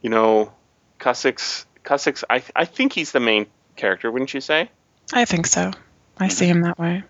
[0.00, 0.52] You know,
[0.98, 1.66] Cussix.
[1.84, 2.24] Cussix.
[2.28, 4.70] I I think he's the main character, wouldn't you say?
[5.12, 5.72] I think so.
[6.18, 7.04] I see him that way.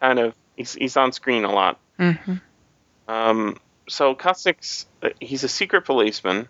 [0.00, 0.34] Kind of.
[0.56, 1.78] He's he's on screen a lot.
[1.98, 2.34] Mm-hmm.
[3.08, 3.58] Um.
[3.88, 6.48] So Cussix, uh, he's a secret policeman,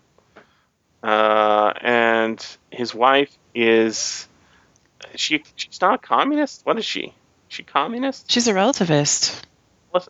[1.03, 4.29] uh, and his wife is.
[5.16, 6.64] She she's not a communist.
[6.64, 7.07] What is she?
[7.07, 7.12] Is
[7.48, 8.31] she communist?
[8.31, 9.42] She's a relativist.
[9.90, 10.09] What?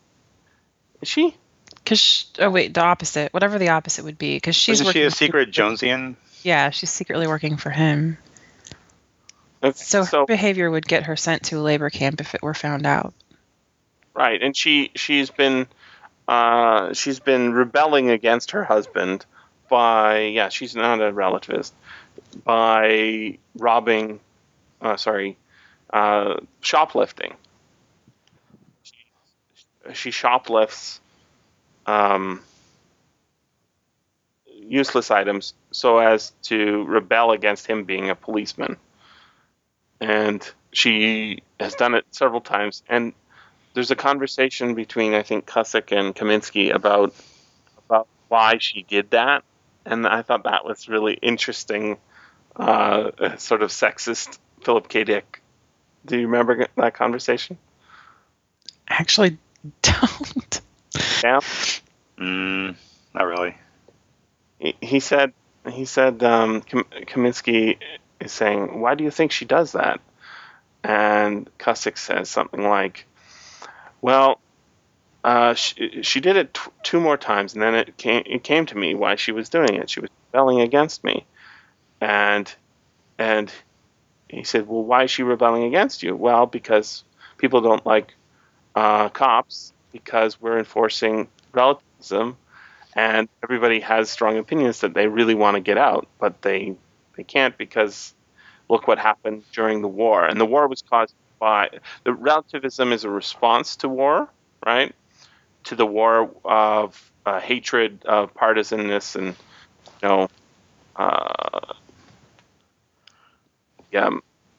[1.00, 1.36] Is she?
[1.74, 5.10] Because oh wait, the opposite, whatever the opposite would be, because she's Isn't she a
[5.10, 6.16] secret Jonesian?
[6.42, 8.18] Yeah, she's secretly working for him.
[9.60, 12.42] That's, so, so her behavior would get her sent to a labor camp if it
[12.42, 13.14] were found out.
[14.14, 15.66] Right, and she she's been
[16.28, 19.24] uh, she's been rebelling against her husband
[19.68, 21.72] by yeah she's not a relativist
[22.44, 24.20] by robbing
[24.82, 25.38] uh, sorry
[25.92, 27.34] uh, shoplifting.
[29.92, 31.00] She, shoplifts
[31.86, 32.40] um,
[34.46, 38.76] useless items so as to rebel against him being a policeman.
[40.00, 42.82] And she has done it several times.
[42.88, 43.12] And
[43.74, 47.14] there's a conversation between I think Cussick and Kaminsky about
[47.86, 49.44] about why she did that,
[49.84, 51.98] and I thought that was really interesting,
[52.56, 55.04] uh, sort of sexist Philip K.
[55.04, 55.42] Dick.
[56.04, 57.58] Do you remember that conversation?
[58.88, 59.38] Actually
[59.82, 60.60] don't.
[61.22, 61.40] Yeah.
[62.18, 62.74] Mm,
[63.14, 63.56] not really.
[64.58, 65.32] He, he said
[65.70, 67.78] he said um, Kam- Kaminsky
[68.20, 70.00] is saying, "Why do you think she does that?"
[70.82, 73.06] And Cussick says something like,
[74.00, 74.40] "Well,
[75.24, 78.66] uh, she, she did it t- two more times, and then it came it came
[78.66, 79.88] to me why she was doing it.
[79.88, 81.24] She was rebelling against me,
[82.00, 82.52] and
[83.18, 83.52] and
[84.32, 86.16] he said, well, why is she rebelling against you?
[86.16, 87.04] Well, because
[87.38, 88.14] people don't like
[88.74, 92.36] uh, cops because we're enforcing relativism,
[92.96, 96.74] and everybody has strong opinions that they really want to get out, but they
[97.16, 98.14] they can't because
[98.70, 101.68] look what happened during the war, and the war was caused by
[102.04, 104.28] the relativism is a response to war,
[104.64, 104.94] right?
[105.64, 109.28] To the war of uh, hatred, of partisanness, and
[110.02, 110.28] you know,
[110.96, 111.74] uh,
[113.92, 114.10] yeah,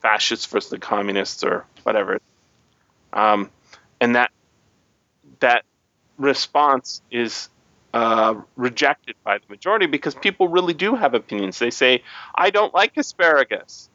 [0.02, 2.20] fascists versus the communists or whatever.
[3.12, 3.50] Um,
[4.00, 4.32] and that
[5.40, 5.66] that
[6.18, 7.50] response is
[7.94, 11.60] uh, rejected by the majority because people really do have opinions.
[11.60, 12.04] They say,
[12.36, 13.90] "I don't like asparagus,"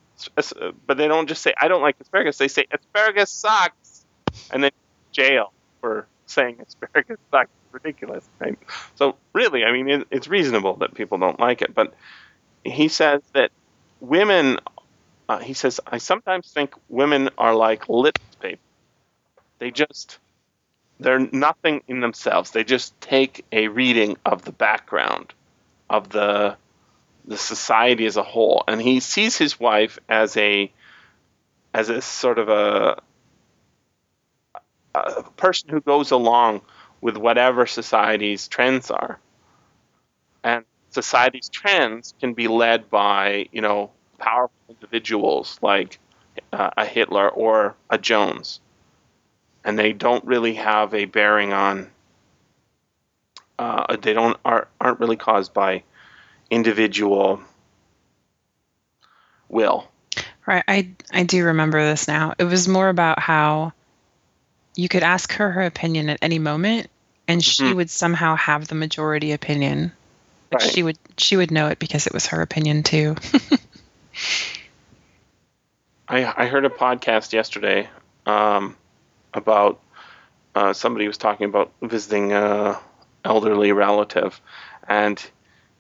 [0.87, 4.05] but they don't just say, "I don't like asparagus." They say, "Asparagus sucks,"
[4.51, 4.71] and then
[5.13, 7.51] jail for saying asparagus sucks.
[7.71, 8.59] Ridiculous, right?
[8.95, 11.95] So really, I mean, it, it's reasonable that people don't like it, but
[12.65, 13.51] he says that
[14.01, 14.59] women.
[15.29, 18.61] Uh, he says, "I sometimes think women are like litmus paper.
[19.59, 20.19] They just."
[21.01, 22.51] they're nothing in themselves.
[22.51, 25.33] They just take a reading of the background
[25.89, 26.57] of the
[27.27, 30.73] the society as a whole, and he sees his wife as a
[31.75, 33.01] as a sort of a
[34.95, 36.63] a person who goes along
[37.01, 39.21] with whatever society's trends are,
[40.43, 45.99] and society's trends can be led by you know powerful individuals like
[46.53, 48.61] uh, a Hitler or a Jones
[49.65, 51.91] and they don't really have a bearing on.
[53.59, 55.83] Uh, they don't are, aren't really caused by
[56.51, 57.41] individual
[59.49, 59.89] will.
[60.47, 60.65] Right.
[60.67, 62.35] I I do remember this now.
[62.39, 63.73] It was more about how
[64.75, 66.89] you could ask her her opinion at any moment,
[67.27, 67.77] and she Mhm.
[67.77, 69.93] would somehow have the majority opinion.
[70.53, 70.73] Like Right.
[70.73, 73.17] She would she would know it because it was her opinion too.
[76.09, 77.89] I, I heard a podcast yesterday
[78.27, 78.77] um,
[79.35, 79.81] about
[80.55, 82.81] uh, somebody was talking about visiting a
[83.25, 84.41] elderly relative,
[84.87, 85.23] and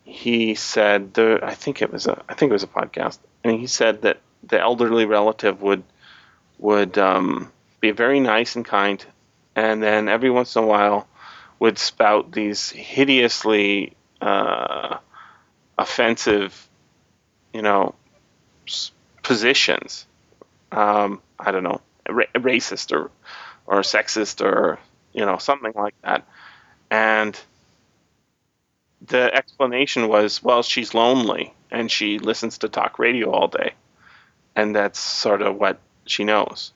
[0.04, 3.58] he said the I think it was a I think it was a podcast, and
[3.58, 5.82] he said that the elderly relative would
[6.58, 9.04] would um, be very nice and kind,
[9.56, 11.08] and then every once in a while
[11.58, 14.98] would spout these hideously uh,
[15.76, 16.68] offensive,
[17.52, 17.94] you know,
[19.22, 20.06] positions
[20.72, 23.10] um, I don't know, ra- racist or
[23.66, 24.78] or sexist or
[25.12, 26.26] you know something like that,
[26.90, 27.38] and
[29.02, 33.72] the explanation was, well, she's lonely and she listens to talk radio all day,
[34.56, 36.72] and that's sort of what she knows.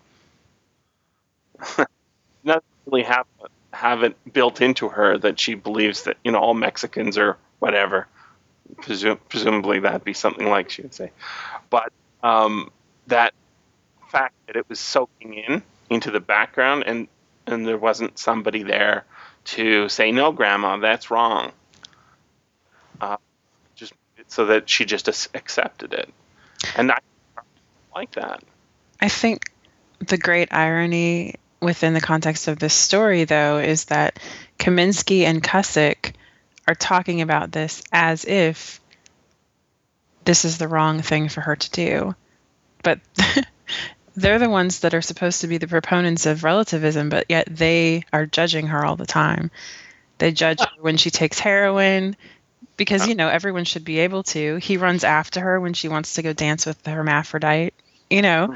[2.45, 3.27] Not really have
[3.73, 8.07] have it built into her that she believes that you know all Mexicans are whatever.
[8.77, 11.11] Presum- presumably that'd be something like she would say,
[11.71, 12.71] but um,
[13.07, 13.35] that
[14.09, 17.09] fact that it was soaking in into the background and
[17.47, 19.05] and there wasn't somebody there
[19.45, 21.53] to say no grandma that's wrong
[23.03, 23.17] uh,
[23.75, 23.93] just
[24.29, 26.09] so that she just accepted it.
[26.77, 26.99] And i
[27.95, 28.43] like that.
[29.01, 29.53] I think
[29.99, 34.19] the great irony within the context of this story, though, is that
[34.59, 36.13] Kaminsky and Cussick
[36.73, 38.81] are talking about this as if
[40.25, 42.15] this is the wrong thing for her to do.
[42.83, 43.01] But
[44.17, 48.05] they're the ones that are supposed to be the proponents of relativism, but yet they
[48.11, 49.51] are judging her all the time.
[50.17, 52.17] They judge her when she takes heroin
[52.79, 54.57] because, you know, everyone should be able to.
[54.57, 57.75] He runs after her when she wants to go dance with the hermaphrodite.
[58.09, 58.55] You know,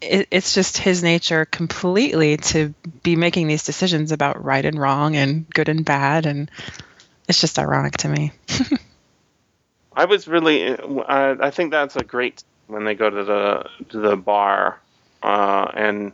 [0.00, 5.16] it, it's just his nature completely to be making these decisions about right and wrong
[5.16, 6.26] and good and bad.
[6.26, 6.50] And
[7.30, 8.32] it's just ironic to me.
[9.92, 13.98] i was really uh, i think that's a great when they go to the to
[13.98, 14.78] the bar
[15.22, 16.12] uh, and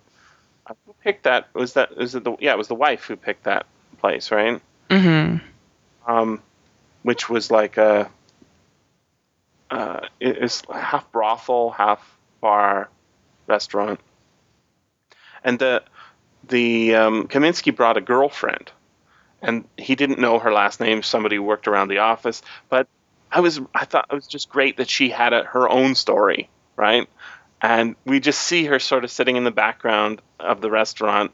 [0.86, 3.44] who picked that was that was it the yeah it was the wife who picked
[3.44, 3.66] that
[3.98, 4.62] place right?
[4.90, 5.36] Hmm
[6.06, 6.40] um,
[7.02, 8.10] which was like a
[9.70, 12.88] uh, it is half brothel, half bar,
[13.46, 14.00] restaurant,
[15.42, 15.82] and the
[16.48, 18.70] the um, Kaminsky brought a girlfriend,
[19.42, 21.02] and he didn't know her last name.
[21.02, 22.88] Somebody worked around the office, but
[23.30, 26.48] I was I thought it was just great that she had a, her own story,
[26.76, 27.08] right?
[27.60, 31.32] And we just see her sort of sitting in the background of the restaurant,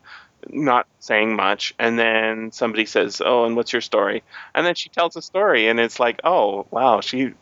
[0.49, 1.75] not saying much.
[1.79, 4.23] And then somebody says, "Oh, and what's your story?"
[4.55, 7.35] And then she tells a story, and it's like, "Oh, wow, she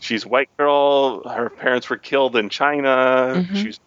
[0.00, 1.28] she's a white girl.
[1.28, 3.44] Her parents were killed in China.
[3.46, 3.56] Mhm.
[3.56, 3.80] She's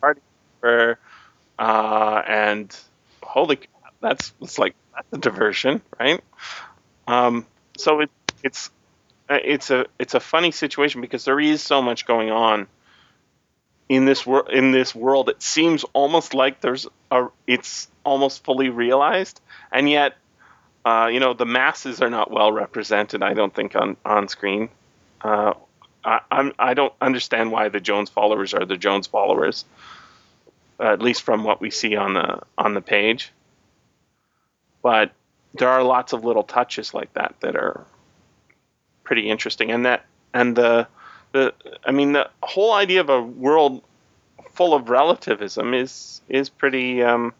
[0.00, 0.20] party
[0.60, 0.98] for,
[1.58, 2.76] uh, and
[3.22, 3.60] holy,
[4.02, 6.20] that's it's like that's a diversion, right?
[7.06, 7.46] Um,
[7.78, 8.10] so it,
[8.42, 8.70] it's
[9.30, 12.66] uh, it's a it's a funny situation because there is so much going on
[13.88, 15.28] in this world in this world.
[15.30, 19.40] It seems almost like there's a it's almost fully realized
[19.70, 20.16] and yet
[20.84, 24.68] uh, you know the masses are not well represented i don't think on on screen.
[25.20, 25.54] Uh,
[26.04, 29.64] I, I'm, I don't understand why the jones followers are the jones followers
[30.80, 33.30] at least from what we see on the on the page
[34.82, 35.12] but
[35.54, 37.84] there are lots of little touches like that that are
[39.04, 40.86] pretty interesting and that and the
[41.32, 41.54] the
[41.84, 43.82] I mean the whole idea of a world
[44.52, 47.34] full of relativism is is pretty um,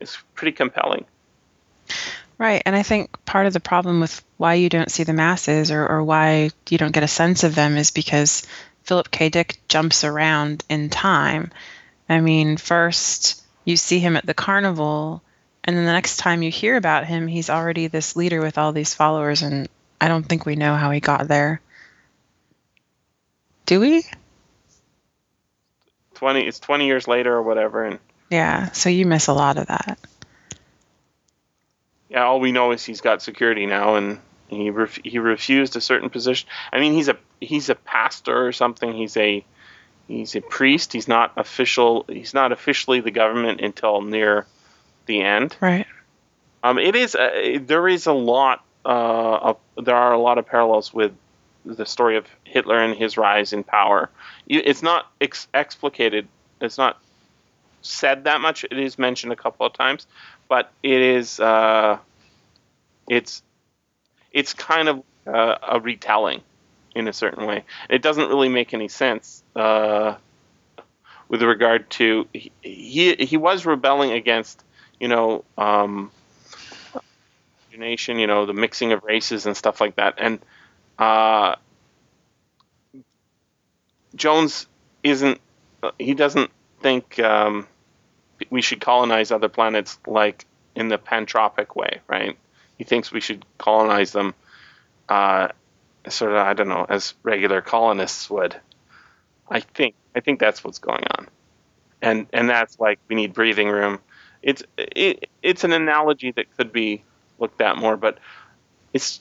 [0.00, 1.04] is pretty compelling.
[2.38, 2.62] Right.
[2.66, 5.86] And I think part of the problem with why you don't see the masses or,
[5.86, 8.46] or why you don't get a sense of them is because
[8.82, 9.30] Philip K.
[9.30, 11.50] Dick jumps around in time.
[12.08, 15.22] I mean, first you see him at the carnival,
[15.66, 18.72] and then the next time you hear about him, he's already this leader with all
[18.72, 19.68] these followers, and
[20.00, 21.60] I don't think we know how he got there.
[23.66, 24.04] Do we?
[26.14, 27.98] Twenty it's twenty years later or whatever, and
[28.30, 28.70] Yeah.
[28.72, 29.98] So you miss a lot of that.
[32.08, 35.80] yeah, all we know is he's got security now, and he ref- he refused a
[35.80, 36.48] certain position.
[36.72, 38.92] I mean, he's a he's a pastor or something.
[38.94, 39.44] He's a
[40.08, 40.92] he's a priest.
[40.92, 42.04] He's not official.
[42.08, 44.46] He's not officially the government until near
[45.06, 45.56] the end.
[45.60, 45.86] Right.
[46.62, 50.46] Um, it is uh, there is a lot uh, of there are a lot of
[50.46, 51.12] parallels with
[51.64, 54.08] the story of Hitler and his rise in power.
[54.46, 56.26] It's not ex- explicated.
[56.60, 56.98] It's not
[57.82, 58.64] said that much.
[58.64, 60.06] It is mentioned a couple of times,
[60.48, 61.98] but it is uh,
[63.08, 63.42] it's
[64.32, 66.42] it's kind of uh, a retelling
[66.94, 67.64] in a certain way.
[67.90, 70.16] It doesn't really make any sense uh,
[71.28, 74.62] with regard to he, he he was rebelling against
[75.00, 76.10] you know um,
[78.18, 80.14] you know, the mixing of races and stuff like that.
[80.18, 80.38] And
[80.98, 81.56] uh,
[84.14, 84.66] Jones
[85.02, 85.40] isn't,
[85.98, 87.66] he doesn't think um,
[88.50, 90.44] we should colonize other planets like
[90.74, 92.36] in the pantropic way, right?
[92.78, 94.34] He thinks we should colonize them
[95.08, 95.48] uh,
[96.08, 98.56] sort of, I don't know, as regular colonists would.
[99.48, 101.28] I think, I think that's what's going on.
[102.02, 104.00] And, and that's like we need breathing room.
[104.42, 107.02] It's it, it's an analogy that could be
[107.38, 108.18] looked at more, but
[108.92, 109.20] it's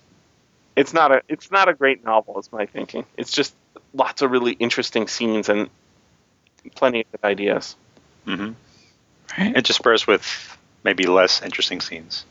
[0.75, 3.05] it's not a it's not a great novel, is my thinking.
[3.17, 3.55] It's just
[3.93, 5.69] lots of really interesting scenes and
[6.75, 7.75] plenty of good ideas.
[8.25, 8.51] hmm
[9.37, 9.55] Right.
[9.55, 12.25] Interspersed with maybe less interesting scenes.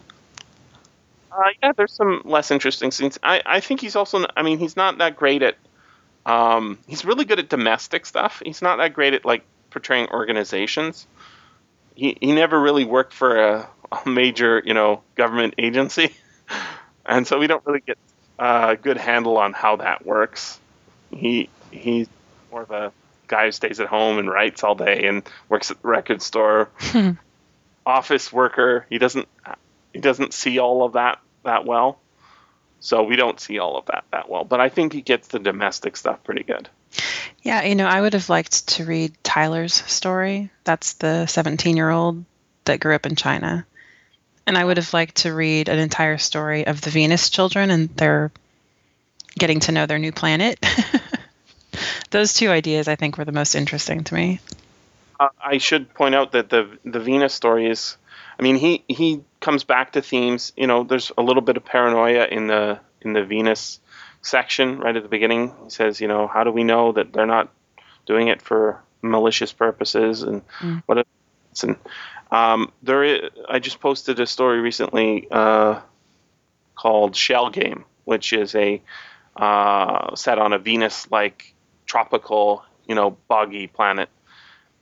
[1.32, 3.18] Uh, yeah, there's some less interesting scenes.
[3.22, 5.57] I, I think he's also I mean he's not that great at
[6.26, 8.43] um, he's really good at domestic stuff.
[8.45, 11.07] He's not that great at like portraying organizations.
[11.95, 16.14] He he never really worked for a, a major you know government agency,
[17.07, 17.99] and so we don't really get
[18.38, 20.59] a good handle on how that works.
[21.11, 22.09] He he's
[22.51, 22.92] more of a
[23.26, 26.70] guy who stays at home and writes all day and works at the record store.
[26.78, 27.11] Hmm.
[27.86, 28.86] Office worker.
[28.88, 29.28] He doesn't
[29.92, 32.01] he doesn't see all of that that well.
[32.80, 34.45] So we don't see all of that that well.
[34.45, 36.68] But I think he gets the domestic stuff pretty good.
[37.42, 40.51] Yeah, you know, I would have liked to read Tyler's story.
[40.64, 42.24] That's the 17 year old
[42.64, 43.66] that grew up in China.
[44.47, 47.88] And I would have liked to read an entire story of the Venus children and
[47.97, 48.30] their
[49.38, 50.64] getting to know their new planet.
[52.11, 54.40] Those two ideas, I think, were the most interesting to me.
[55.18, 57.97] Uh, I should point out that the the Venus story is,
[58.38, 60.53] I mean, he he comes back to themes.
[60.57, 63.80] You know, there's a little bit of paranoia in the in the Venus
[64.25, 65.53] section right at the beginning.
[65.64, 67.51] He says, you know, how do we know that they're not
[68.07, 70.83] doing it for malicious purposes and Mm.
[70.87, 71.07] what?
[71.62, 71.77] And
[72.33, 75.81] um, there, is, I just posted a story recently uh,
[76.75, 78.83] called Shell Game, which is a
[79.37, 81.55] uh, set on a Venus-like
[81.87, 84.09] tropical, you know, boggy planet.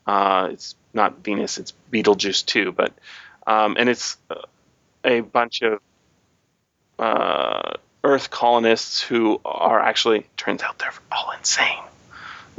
[0.06, 2.92] Uh, it's not Venus, it's Betelgeuse too, but
[3.46, 4.36] um, and it's uh,
[5.04, 5.80] a bunch of
[6.98, 7.74] uh,
[8.04, 11.78] Earth colonists who are actually turns out they're all insane.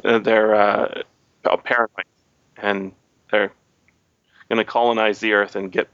[0.03, 1.01] Uh, they're uh,
[1.63, 2.05] paranoid,
[2.57, 2.91] and
[3.31, 3.51] they're
[4.49, 5.87] going to colonize the Earth and get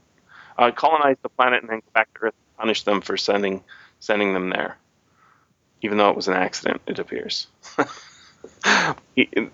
[0.56, 3.62] uh, colonize the planet and then go back to Earth and punish them for sending
[3.98, 4.78] sending them there,
[5.82, 6.80] even though it was an accident.
[6.86, 7.46] It appears.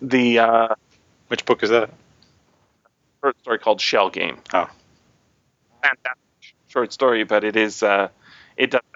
[0.01, 0.75] the uh,
[1.29, 1.91] Which book is that?
[3.27, 4.39] short story called Shell Game.
[4.55, 4.69] Oh.
[5.83, 8.09] Fantastic short story, but it is uh,
[8.57, 8.96] it does have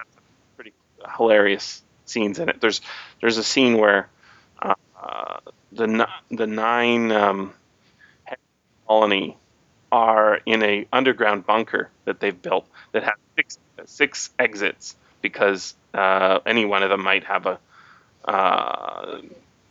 [1.17, 2.61] hilarious scenes in it.
[2.61, 2.81] There's
[3.21, 4.09] there's a scene where
[4.61, 5.39] uh,
[5.71, 7.53] the the nine um,
[8.87, 9.37] colony
[9.91, 16.39] are in a underground bunker that they've built that has six six exits because uh,
[16.45, 17.59] any one of them might have a,
[18.25, 19.21] uh,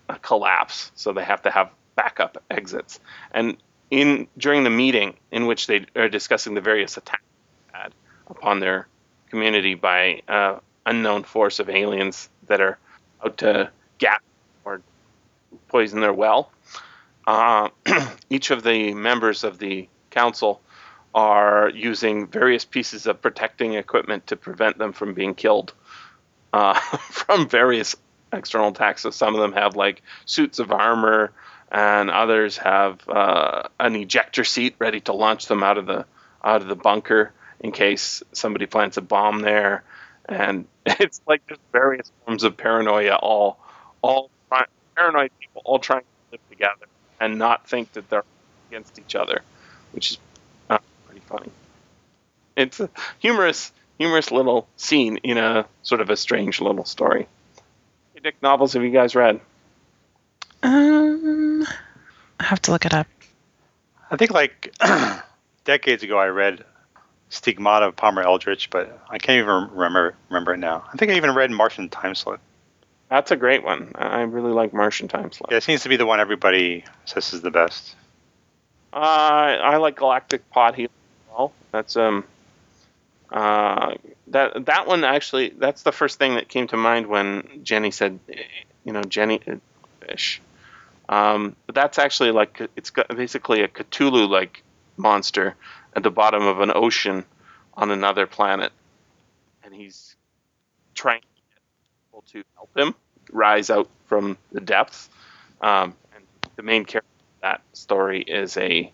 [0.09, 3.01] a collapse, so they have to have backup exits.
[3.33, 3.57] And
[3.91, 7.23] in during the meeting in which they are discussing the various attacks
[8.29, 8.87] upon their
[9.29, 10.59] community by uh,
[10.91, 12.79] unknown force of aliens that are
[13.25, 14.21] out to gas
[14.65, 14.83] or
[15.69, 16.51] poison their well,
[17.27, 17.69] uh,
[18.31, 20.61] each of the members of the council
[21.15, 25.73] are using various pieces of protecting equipment to prevent them from being killed
[26.53, 26.75] uh,
[27.11, 27.97] from various
[28.33, 29.03] external attacks.
[29.03, 31.33] So some of them have like suits of armor,
[31.71, 36.05] and others have uh, an ejector seat ready to launch them out of the
[36.43, 39.85] out of the bunker in case somebody plants a bomb there.
[40.31, 43.59] And it's like there's various forms of paranoia, all
[44.01, 44.67] all try-
[44.97, 46.87] paranoid people all trying to live together
[47.21, 48.25] and not think that they're
[48.71, 49.43] against each other,
[49.93, 50.19] which is
[50.71, 51.51] uh, pretty funny.
[52.57, 57.27] It's a humorous, humorous little scene in a sort of a strange little story.
[58.15, 59.41] Hey, Dick, novels have you guys read?
[60.63, 61.67] Um,
[62.39, 63.07] I have to look it up.
[64.11, 64.75] I think like
[65.65, 66.65] decades ago I read
[67.31, 70.85] Stigmata of Palmer Eldritch, but I can't even remember remember it now.
[70.93, 72.41] I think I even read Martian Time Slip.
[73.09, 73.93] That's a great one.
[73.95, 75.51] I really like Martian Time Slip.
[75.51, 77.95] Yeah, it seems to be the one everybody says is the best.
[78.93, 81.53] Uh, I like Galactic Pot Healer as well.
[81.71, 82.25] That's um,
[83.31, 83.95] uh,
[84.29, 85.51] that that one actually.
[85.51, 88.19] That's the first thing that came to mind when Jenny said,
[88.85, 89.57] you know, Jenny uh,
[90.01, 90.43] fish.
[91.09, 94.63] Um, but that's actually like it's basically a Cthulhu-like
[94.97, 95.55] monster
[95.95, 97.25] at the bottom of an ocean
[97.75, 98.73] on another planet,
[99.65, 100.17] and he's
[100.95, 101.63] trying to get
[102.07, 102.95] people to help him
[103.33, 105.09] rise out from the depths.
[105.61, 106.25] Um, and
[106.57, 108.93] the main character of that story is a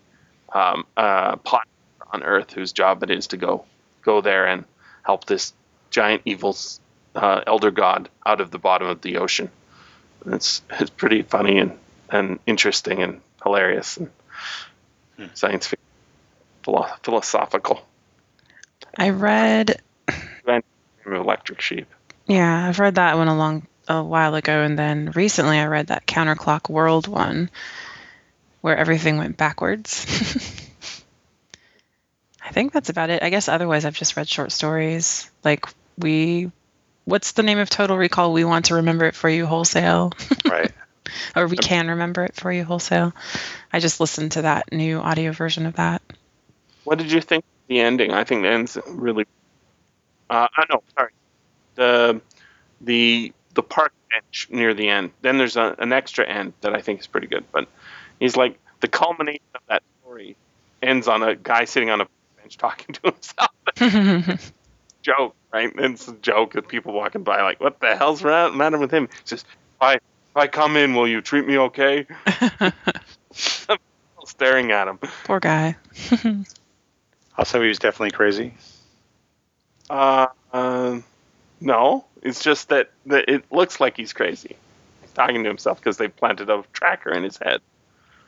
[0.53, 1.67] um, uh, pot
[2.11, 3.65] on Earth whose job it is to go
[4.01, 4.63] go there and
[5.03, 5.53] help this
[5.89, 6.55] giant evil
[7.15, 9.49] uh, elder god out of the bottom of the ocean.
[10.23, 11.77] And it's it's pretty funny and,
[12.09, 14.09] and interesting and hilarious and
[15.33, 15.86] science fiction,
[16.67, 17.81] philo- philosophical.
[18.97, 19.81] I read,
[21.05, 21.87] Electric Sheep.
[22.27, 25.87] yeah, I've read that one a long a while ago, and then recently I read
[25.87, 27.49] that Counterclock World one,
[28.59, 30.05] where everything went backwards.
[32.43, 33.23] I think that's about it.
[33.23, 35.29] I guess otherwise I've just read short stories.
[35.43, 35.65] Like
[35.97, 36.51] we,
[37.05, 38.33] what's the name of Total Recall?
[38.33, 40.11] We want to remember it for you wholesale,
[40.45, 40.71] Right.
[41.35, 43.13] or we can remember it for you wholesale.
[43.71, 45.96] I just listened to that new audio version of that.
[46.87, 48.13] What did you think of the ending?
[48.13, 49.25] I think the end's really.
[50.29, 51.11] Uh, uh, no, sorry.
[51.75, 52.21] The
[52.79, 55.11] the the park bench near the end.
[55.21, 57.43] Then there's a, an extra end that I think is pretty good.
[57.51, 57.67] But
[58.21, 60.37] he's like the culmination of that story
[60.81, 62.07] ends on a guy sitting on a
[62.37, 64.53] bench talking to himself.
[65.01, 65.75] joke, right?
[65.75, 68.91] And it's a joke that people walking by like, what the hell's ra- matter with
[68.91, 69.09] him?
[69.21, 70.01] It's just, if I, if
[70.37, 72.07] I come in, will you treat me okay?
[74.25, 74.99] Staring at him.
[75.25, 75.75] Poor guy.
[77.37, 78.53] Also, he was definitely crazy.
[79.89, 80.99] Uh, uh,
[81.61, 84.55] no, it's just that, that it looks like he's crazy.
[85.01, 87.61] He's talking to himself because they planted a tracker in his head.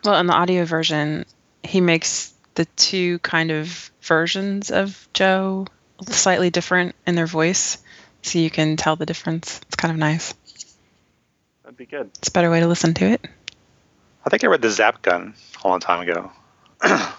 [0.03, 1.25] Well, in the audio version,
[1.63, 5.67] he makes the two kind of versions of Joe
[6.07, 7.77] slightly different in their voice,
[8.21, 9.59] so you can tell the difference.
[9.67, 10.33] It's kind of nice.
[11.63, 12.11] That'd be good.
[12.19, 13.25] It's a better way to listen to it.
[14.25, 15.33] I think I read the Zap Gun
[15.63, 16.31] a long time ago.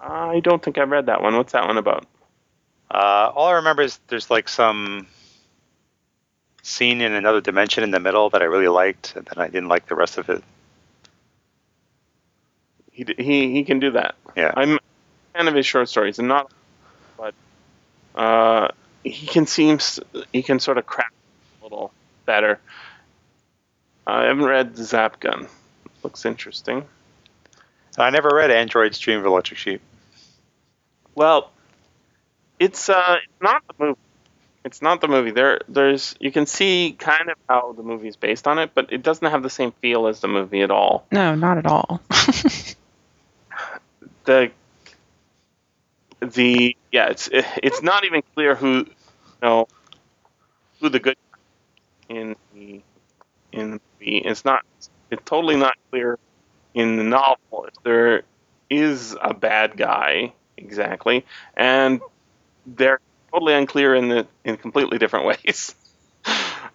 [0.00, 1.36] I don't think I've read that one.
[1.36, 2.06] What's that one about?
[2.90, 5.06] Uh, all I remember is there's like some
[6.62, 9.68] scene in another dimension in the middle that I really liked, and then I didn't
[9.68, 10.42] like the rest of it.
[12.90, 14.14] He he he can do that.
[14.36, 14.52] Yeah.
[14.56, 14.80] I'm a
[15.34, 16.50] fan of his short stories, and not,
[17.16, 17.34] but
[18.14, 18.68] uh,
[19.04, 19.78] he can seem
[20.32, 21.14] he can sort of craft
[21.60, 21.92] a little
[22.26, 22.58] better.
[24.06, 25.46] I haven't read the Zap Gun.
[26.02, 26.84] Looks interesting.
[27.98, 29.82] I never read Android's Dream of Electric Sheep.
[31.14, 31.50] Well,
[32.58, 33.98] it's uh it's not the movie.
[34.64, 35.30] It's not the movie.
[35.30, 38.92] There, there's you can see kind of how the movie is based on it, but
[38.92, 41.06] it doesn't have the same feel as the movie at all.
[41.10, 42.00] No, not at all.
[44.24, 44.50] The
[46.20, 48.86] the yeah, it's it's not even clear who you
[49.42, 49.66] know
[50.80, 51.16] who the good
[52.08, 52.82] in the
[53.50, 54.18] in the movie.
[54.18, 54.64] It's not.
[55.10, 56.18] It's totally not clear
[56.74, 58.22] in the novel if there
[58.68, 61.24] is a bad guy exactly,
[61.56, 62.00] and
[62.66, 63.00] they're
[63.32, 65.74] totally unclear in the in completely different ways.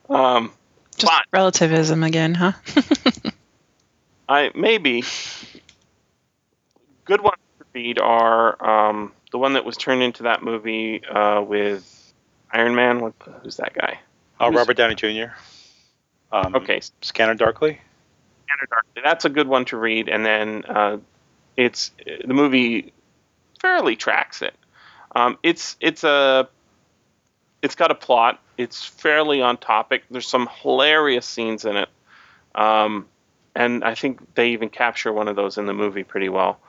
[0.10, 0.52] um,
[0.98, 2.54] Just But- relativism again, huh?
[4.30, 5.04] I maybe
[7.06, 11.42] good ones to read are um, the one that was turned into that movie uh,
[11.42, 12.14] with
[12.52, 13.00] Iron Man.
[13.02, 13.14] What,
[13.44, 14.00] who's that guy?
[14.40, 15.34] Oh, Who's- Robert Downey Jr.
[16.32, 17.80] Um, Okay, Scanner Darkly.
[18.48, 19.02] Scanner Darkly.
[19.04, 20.98] That's a good one to read, and then uh,
[21.56, 21.92] it's
[22.26, 22.92] the movie
[23.66, 24.54] fairly tracks it.
[25.16, 26.48] Um, it's it's a
[27.64, 28.40] it's got a plot.
[28.58, 30.04] It's fairly on topic.
[30.12, 31.90] There's some hilarious scenes in it,
[32.54, 33.08] um,
[33.56, 36.60] and I think they even capture one of those in the movie pretty well.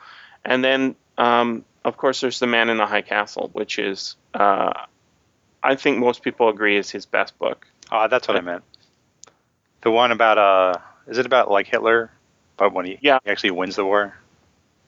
[0.44, 4.72] And then, um, of course, there's the Man in the High Castle, which is uh,
[5.62, 7.66] I think most people agree is his best book.
[7.90, 8.64] Ah, that's what I meant.
[9.82, 10.78] The one about uh,
[11.08, 12.10] is it about like Hitler,
[12.56, 13.18] but when he, Yeah.
[13.22, 14.14] he actually wins the war?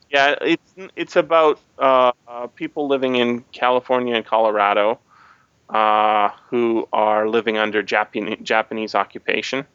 [0.09, 4.99] Yeah, it's it's about uh, uh, people living in California and Colorado
[5.69, 9.65] uh, who are living under Japan- Japanese occupation.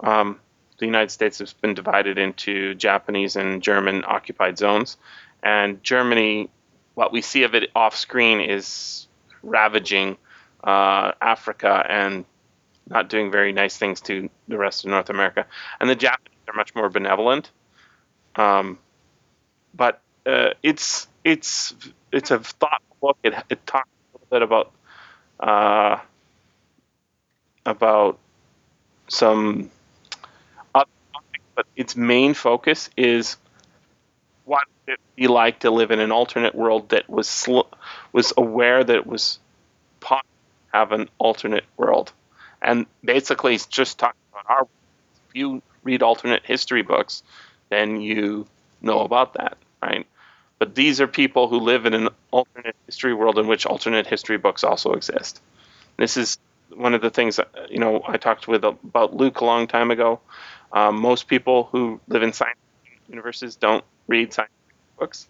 [0.00, 0.40] Um,
[0.78, 4.96] the United States has been divided into Japanese and German occupied zones,
[5.42, 6.50] and Germany,
[6.94, 9.08] what we see of it off screen is
[9.42, 10.16] ravaging
[10.64, 12.24] uh, Africa and
[12.88, 15.46] not doing very nice things to the rest of North America.
[15.80, 17.50] And the Japanese are much more benevolent.
[18.36, 18.78] Um,
[19.76, 21.74] but uh, it's it's
[22.12, 23.18] it's a thoughtful book.
[23.22, 24.72] It, it talks a little bit about
[25.40, 26.00] uh,
[27.66, 28.18] about
[29.08, 29.70] some
[30.74, 33.36] other topics, but its main focus is
[34.44, 37.68] what would it be like to live in an alternate world that was sl-
[38.12, 39.38] was aware that it was
[40.00, 40.28] possible
[40.72, 42.12] to have an alternate world,
[42.62, 44.68] and basically it's just talking about our.
[45.30, 47.22] If you read alternate history books,
[47.70, 48.46] then you
[48.82, 50.06] know about that, right?
[50.58, 54.38] But these are people who live in an alternate history world in which alternate history
[54.38, 55.40] books also exist.
[55.96, 56.38] This is
[56.74, 60.20] one of the things you know I talked with about Luke a long time ago.
[60.72, 62.58] Um, most people who live in science
[63.08, 64.50] universes don't read science
[64.98, 65.28] books.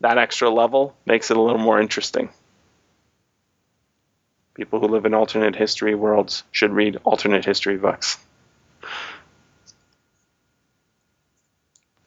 [0.00, 2.28] That extra level makes it a little more interesting.
[4.54, 8.18] People who live in alternate history worlds should read alternate history books.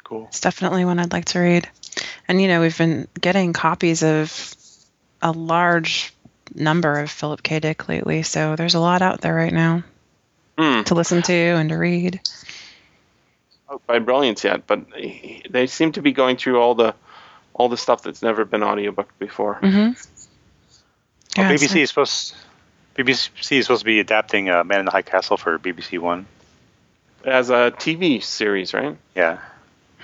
[0.10, 0.26] Cool.
[0.30, 1.70] It's definitely one I'd like to read.
[2.28, 4.56] And you know, we've been getting copies of
[5.22, 6.12] a large
[6.56, 7.60] number of Philip K.
[7.60, 9.84] Dick lately, so there's a lot out there right now
[10.58, 10.82] Hmm.
[10.84, 12.20] to listen to and to read.
[13.70, 14.82] out by Brilliance yet, but
[15.50, 16.96] they seem to be going through all the
[17.54, 19.60] all the stuff that's never been audiobook before.
[19.62, 19.92] Mm-hmm.
[21.40, 22.34] Well, BBC is supposed
[22.96, 26.26] BBC is supposed to be adapting uh, Man in the High Castle for BBC One.
[27.24, 28.98] As a TV series, right?
[29.16, 29.38] Yeah.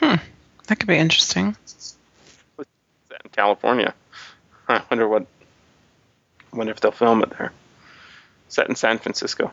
[0.02, 1.56] That could be interesting.
[2.58, 3.94] In California.
[4.68, 5.26] I wonder what.
[6.54, 7.52] Wonder if they'll film it there.
[8.48, 9.52] Set in San Francisco,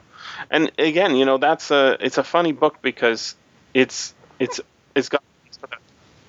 [0.50, 3.34] and again, you know, that's a it's a funny book because
[3.74, 4.60] it's it's
[4.94, 5.78] it's got sort of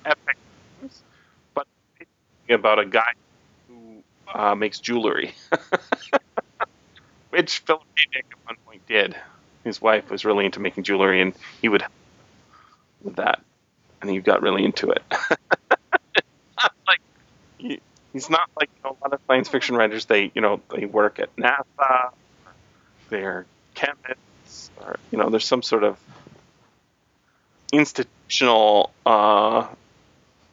[0.04, 0.36] epic,
[1.54, 1.66] but
[2.00, 2.10] it's
[2.48, 3.12] about a guy
[3.68, 4.02] who
[4.32, 5.34] uh, makes jewelry,
[7.30, 8.02] which Philip K.
[8.12, 9.14] Dick at one point did.
[9.62, 11.84] His wife was really into making jewelry, and he would
[13.02, 13.40] with that,
[14.00, 15.02] and he got really into it.
[16.86, 17.00] Like
[17.58, 17.80] he,
[18.12, 20.06] he's not like you know, a lot of science fiction writers.
[20.06, 22.12] They you know they work at NASA,
[23.10, 25.98] they're chemists, or you know there's some sort of
[27.72, 29.66] institutional uh,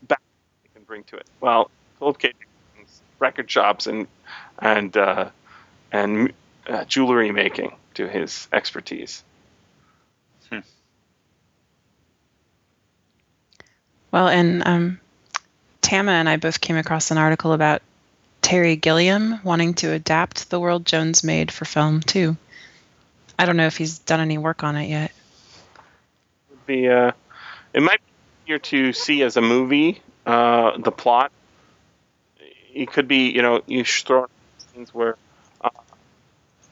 [0.03, 0.21] back
[0.63, 1.27] they can bring to it.
[1.39, 1.69] Well,
[1.99, 2.33] K.
[2.77, 4.07] Dick's record shops and
[4.59, 5.29] and uh,
[5.91, 6.33] and
[6.67, 9.23] uh, jewelry making to his expertise.
[14.11, 14.99] Well, and um,
[15.81, 17.81] Tama and I both came across an article about
[18.41, 22.35] Terry Gilliam wanting to adapt The World Jones made for film too.
[23.39, 25.11] I don't know if he's done any work on it yet.
[26.65, 27.11] Be uh,
[27.73, 28.01] it might
[28.45, 31.31] be easier to see as a movie uh, the plot.
[32.73, 34.27] It could be you know you throw
[34.73, 35.15] scenes where
[35.61, 35.69] uh,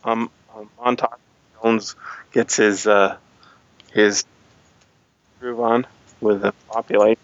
[0.04, 1.18] um, um Montague
[1.62, 1.96] Jones
[2.32, 3.18] gets his uh,
[3.92, 4.26] his
[5.40, 5.88] groove on
[6.22, 7.18] with the population.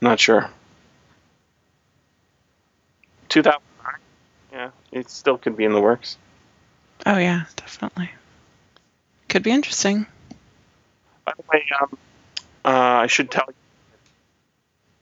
[0.00, 0.50] Not sure.
[3.28, 3.94] 2009.
[4.52, 6.16] Yeah, it still could be in the works.
[7.04, 8.10] Oh yeah, definitely.
[9.28, 10.06] Could be interesting.
[11.24, 11.98] By the way, um,
[12.64, 13.54] uh, I should tell you,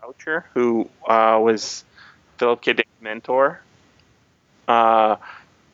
[0.02, 1.84] Boucher, who uh, was
[2.38, 2.72] Philip K.
[2.72, 3.60] Dick's mentor,
[4.66, 5.16] uh,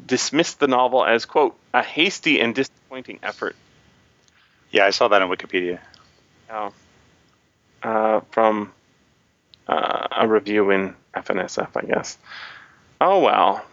[0.04, 3.56] dismissed the novel as quote a hasty and disappointing effort.
[4.70, 5.78] Yeah, I saw that on Wikipedia.
[6.50, 6.72] Oh.
[7.82, 8.72] Uh, from
[9.68, 12.18] uh, a review in F&SF, I guess.
[13.00, 13.64] Oh well.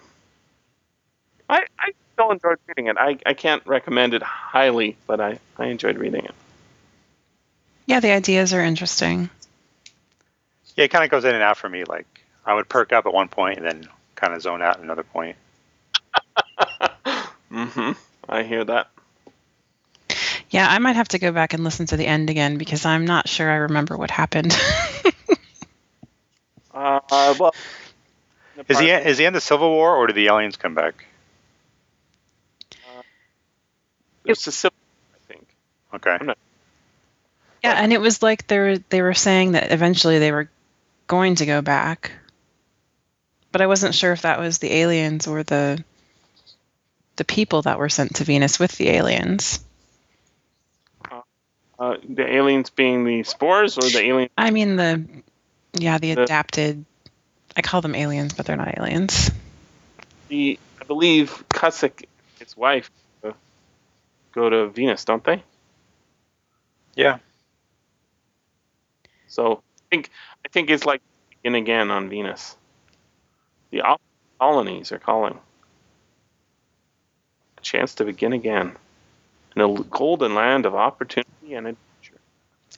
[1.50, 2.98] I, I still enjoyed reading it.
[2.98, 6.36] I, I can't recommend it highly, but I, I enjoyed reading it.
[7.86, 9.30] Yeah, the ideas are interesting.
[10.76, 11.86] Yeah, it kind of goes in and out for me.
[11.86, 12.06] Like
[12.46, 15.04] I would perk up at one point and then kind of zone out at another
[15.04, 15.38] point.
[17.52, 17.92] mm-hmm.
[18.28, 18.90] I hear that.
[20.50, 23.06] Yeah, I might have to go back and listen to the end again because I'm
[23.06, 24.56] not sure I remember what happened.
[26.74, 27.54] uh, well,
[28.68, 31.06] is he is the end of Civil War or do the aliens come back?
[32.74, 33.02] Uh,
[34.26, 34.76] it's a civil,
[35.14, 35.48] I think.
[35.94, 36.34] Okay.
[37.64, 40.50] Yeah, and it was like they were they were saying that eventually they were
[41.08, 42.12] going to go back,
[43.52, 45.84] but I wasn't sure if that was the aliens or the
[47.18, 49.60] the people that were sent to Venus with the aliens.
[51.78, 54.32] Uh, the aliens being the spores or the aliens?
[54.38, 55.06] I mean the
[55.74, 56.86] yeah the, the adapted.
[57.56, 59.32] I call them aliens, but they're not aliens.
[60.28, 62.06] The I believe Cussick,
[62.40, 62.90] his wife,
[63.24, 63.32] uh,
[64.32, 65.44] go to Venus, don't they?
[66.96, 67.20] Yeah.
[69.28, 70.10] So I think
[70.46, 72.56] I think it's like begin again on Venus.
[73.72, 73.84] The
[74.40, 75.38] colonies are calling.
[77.58, 78.76] A chance to begin again
[79.56, 82.20] in a golden land of opportunity and adventure.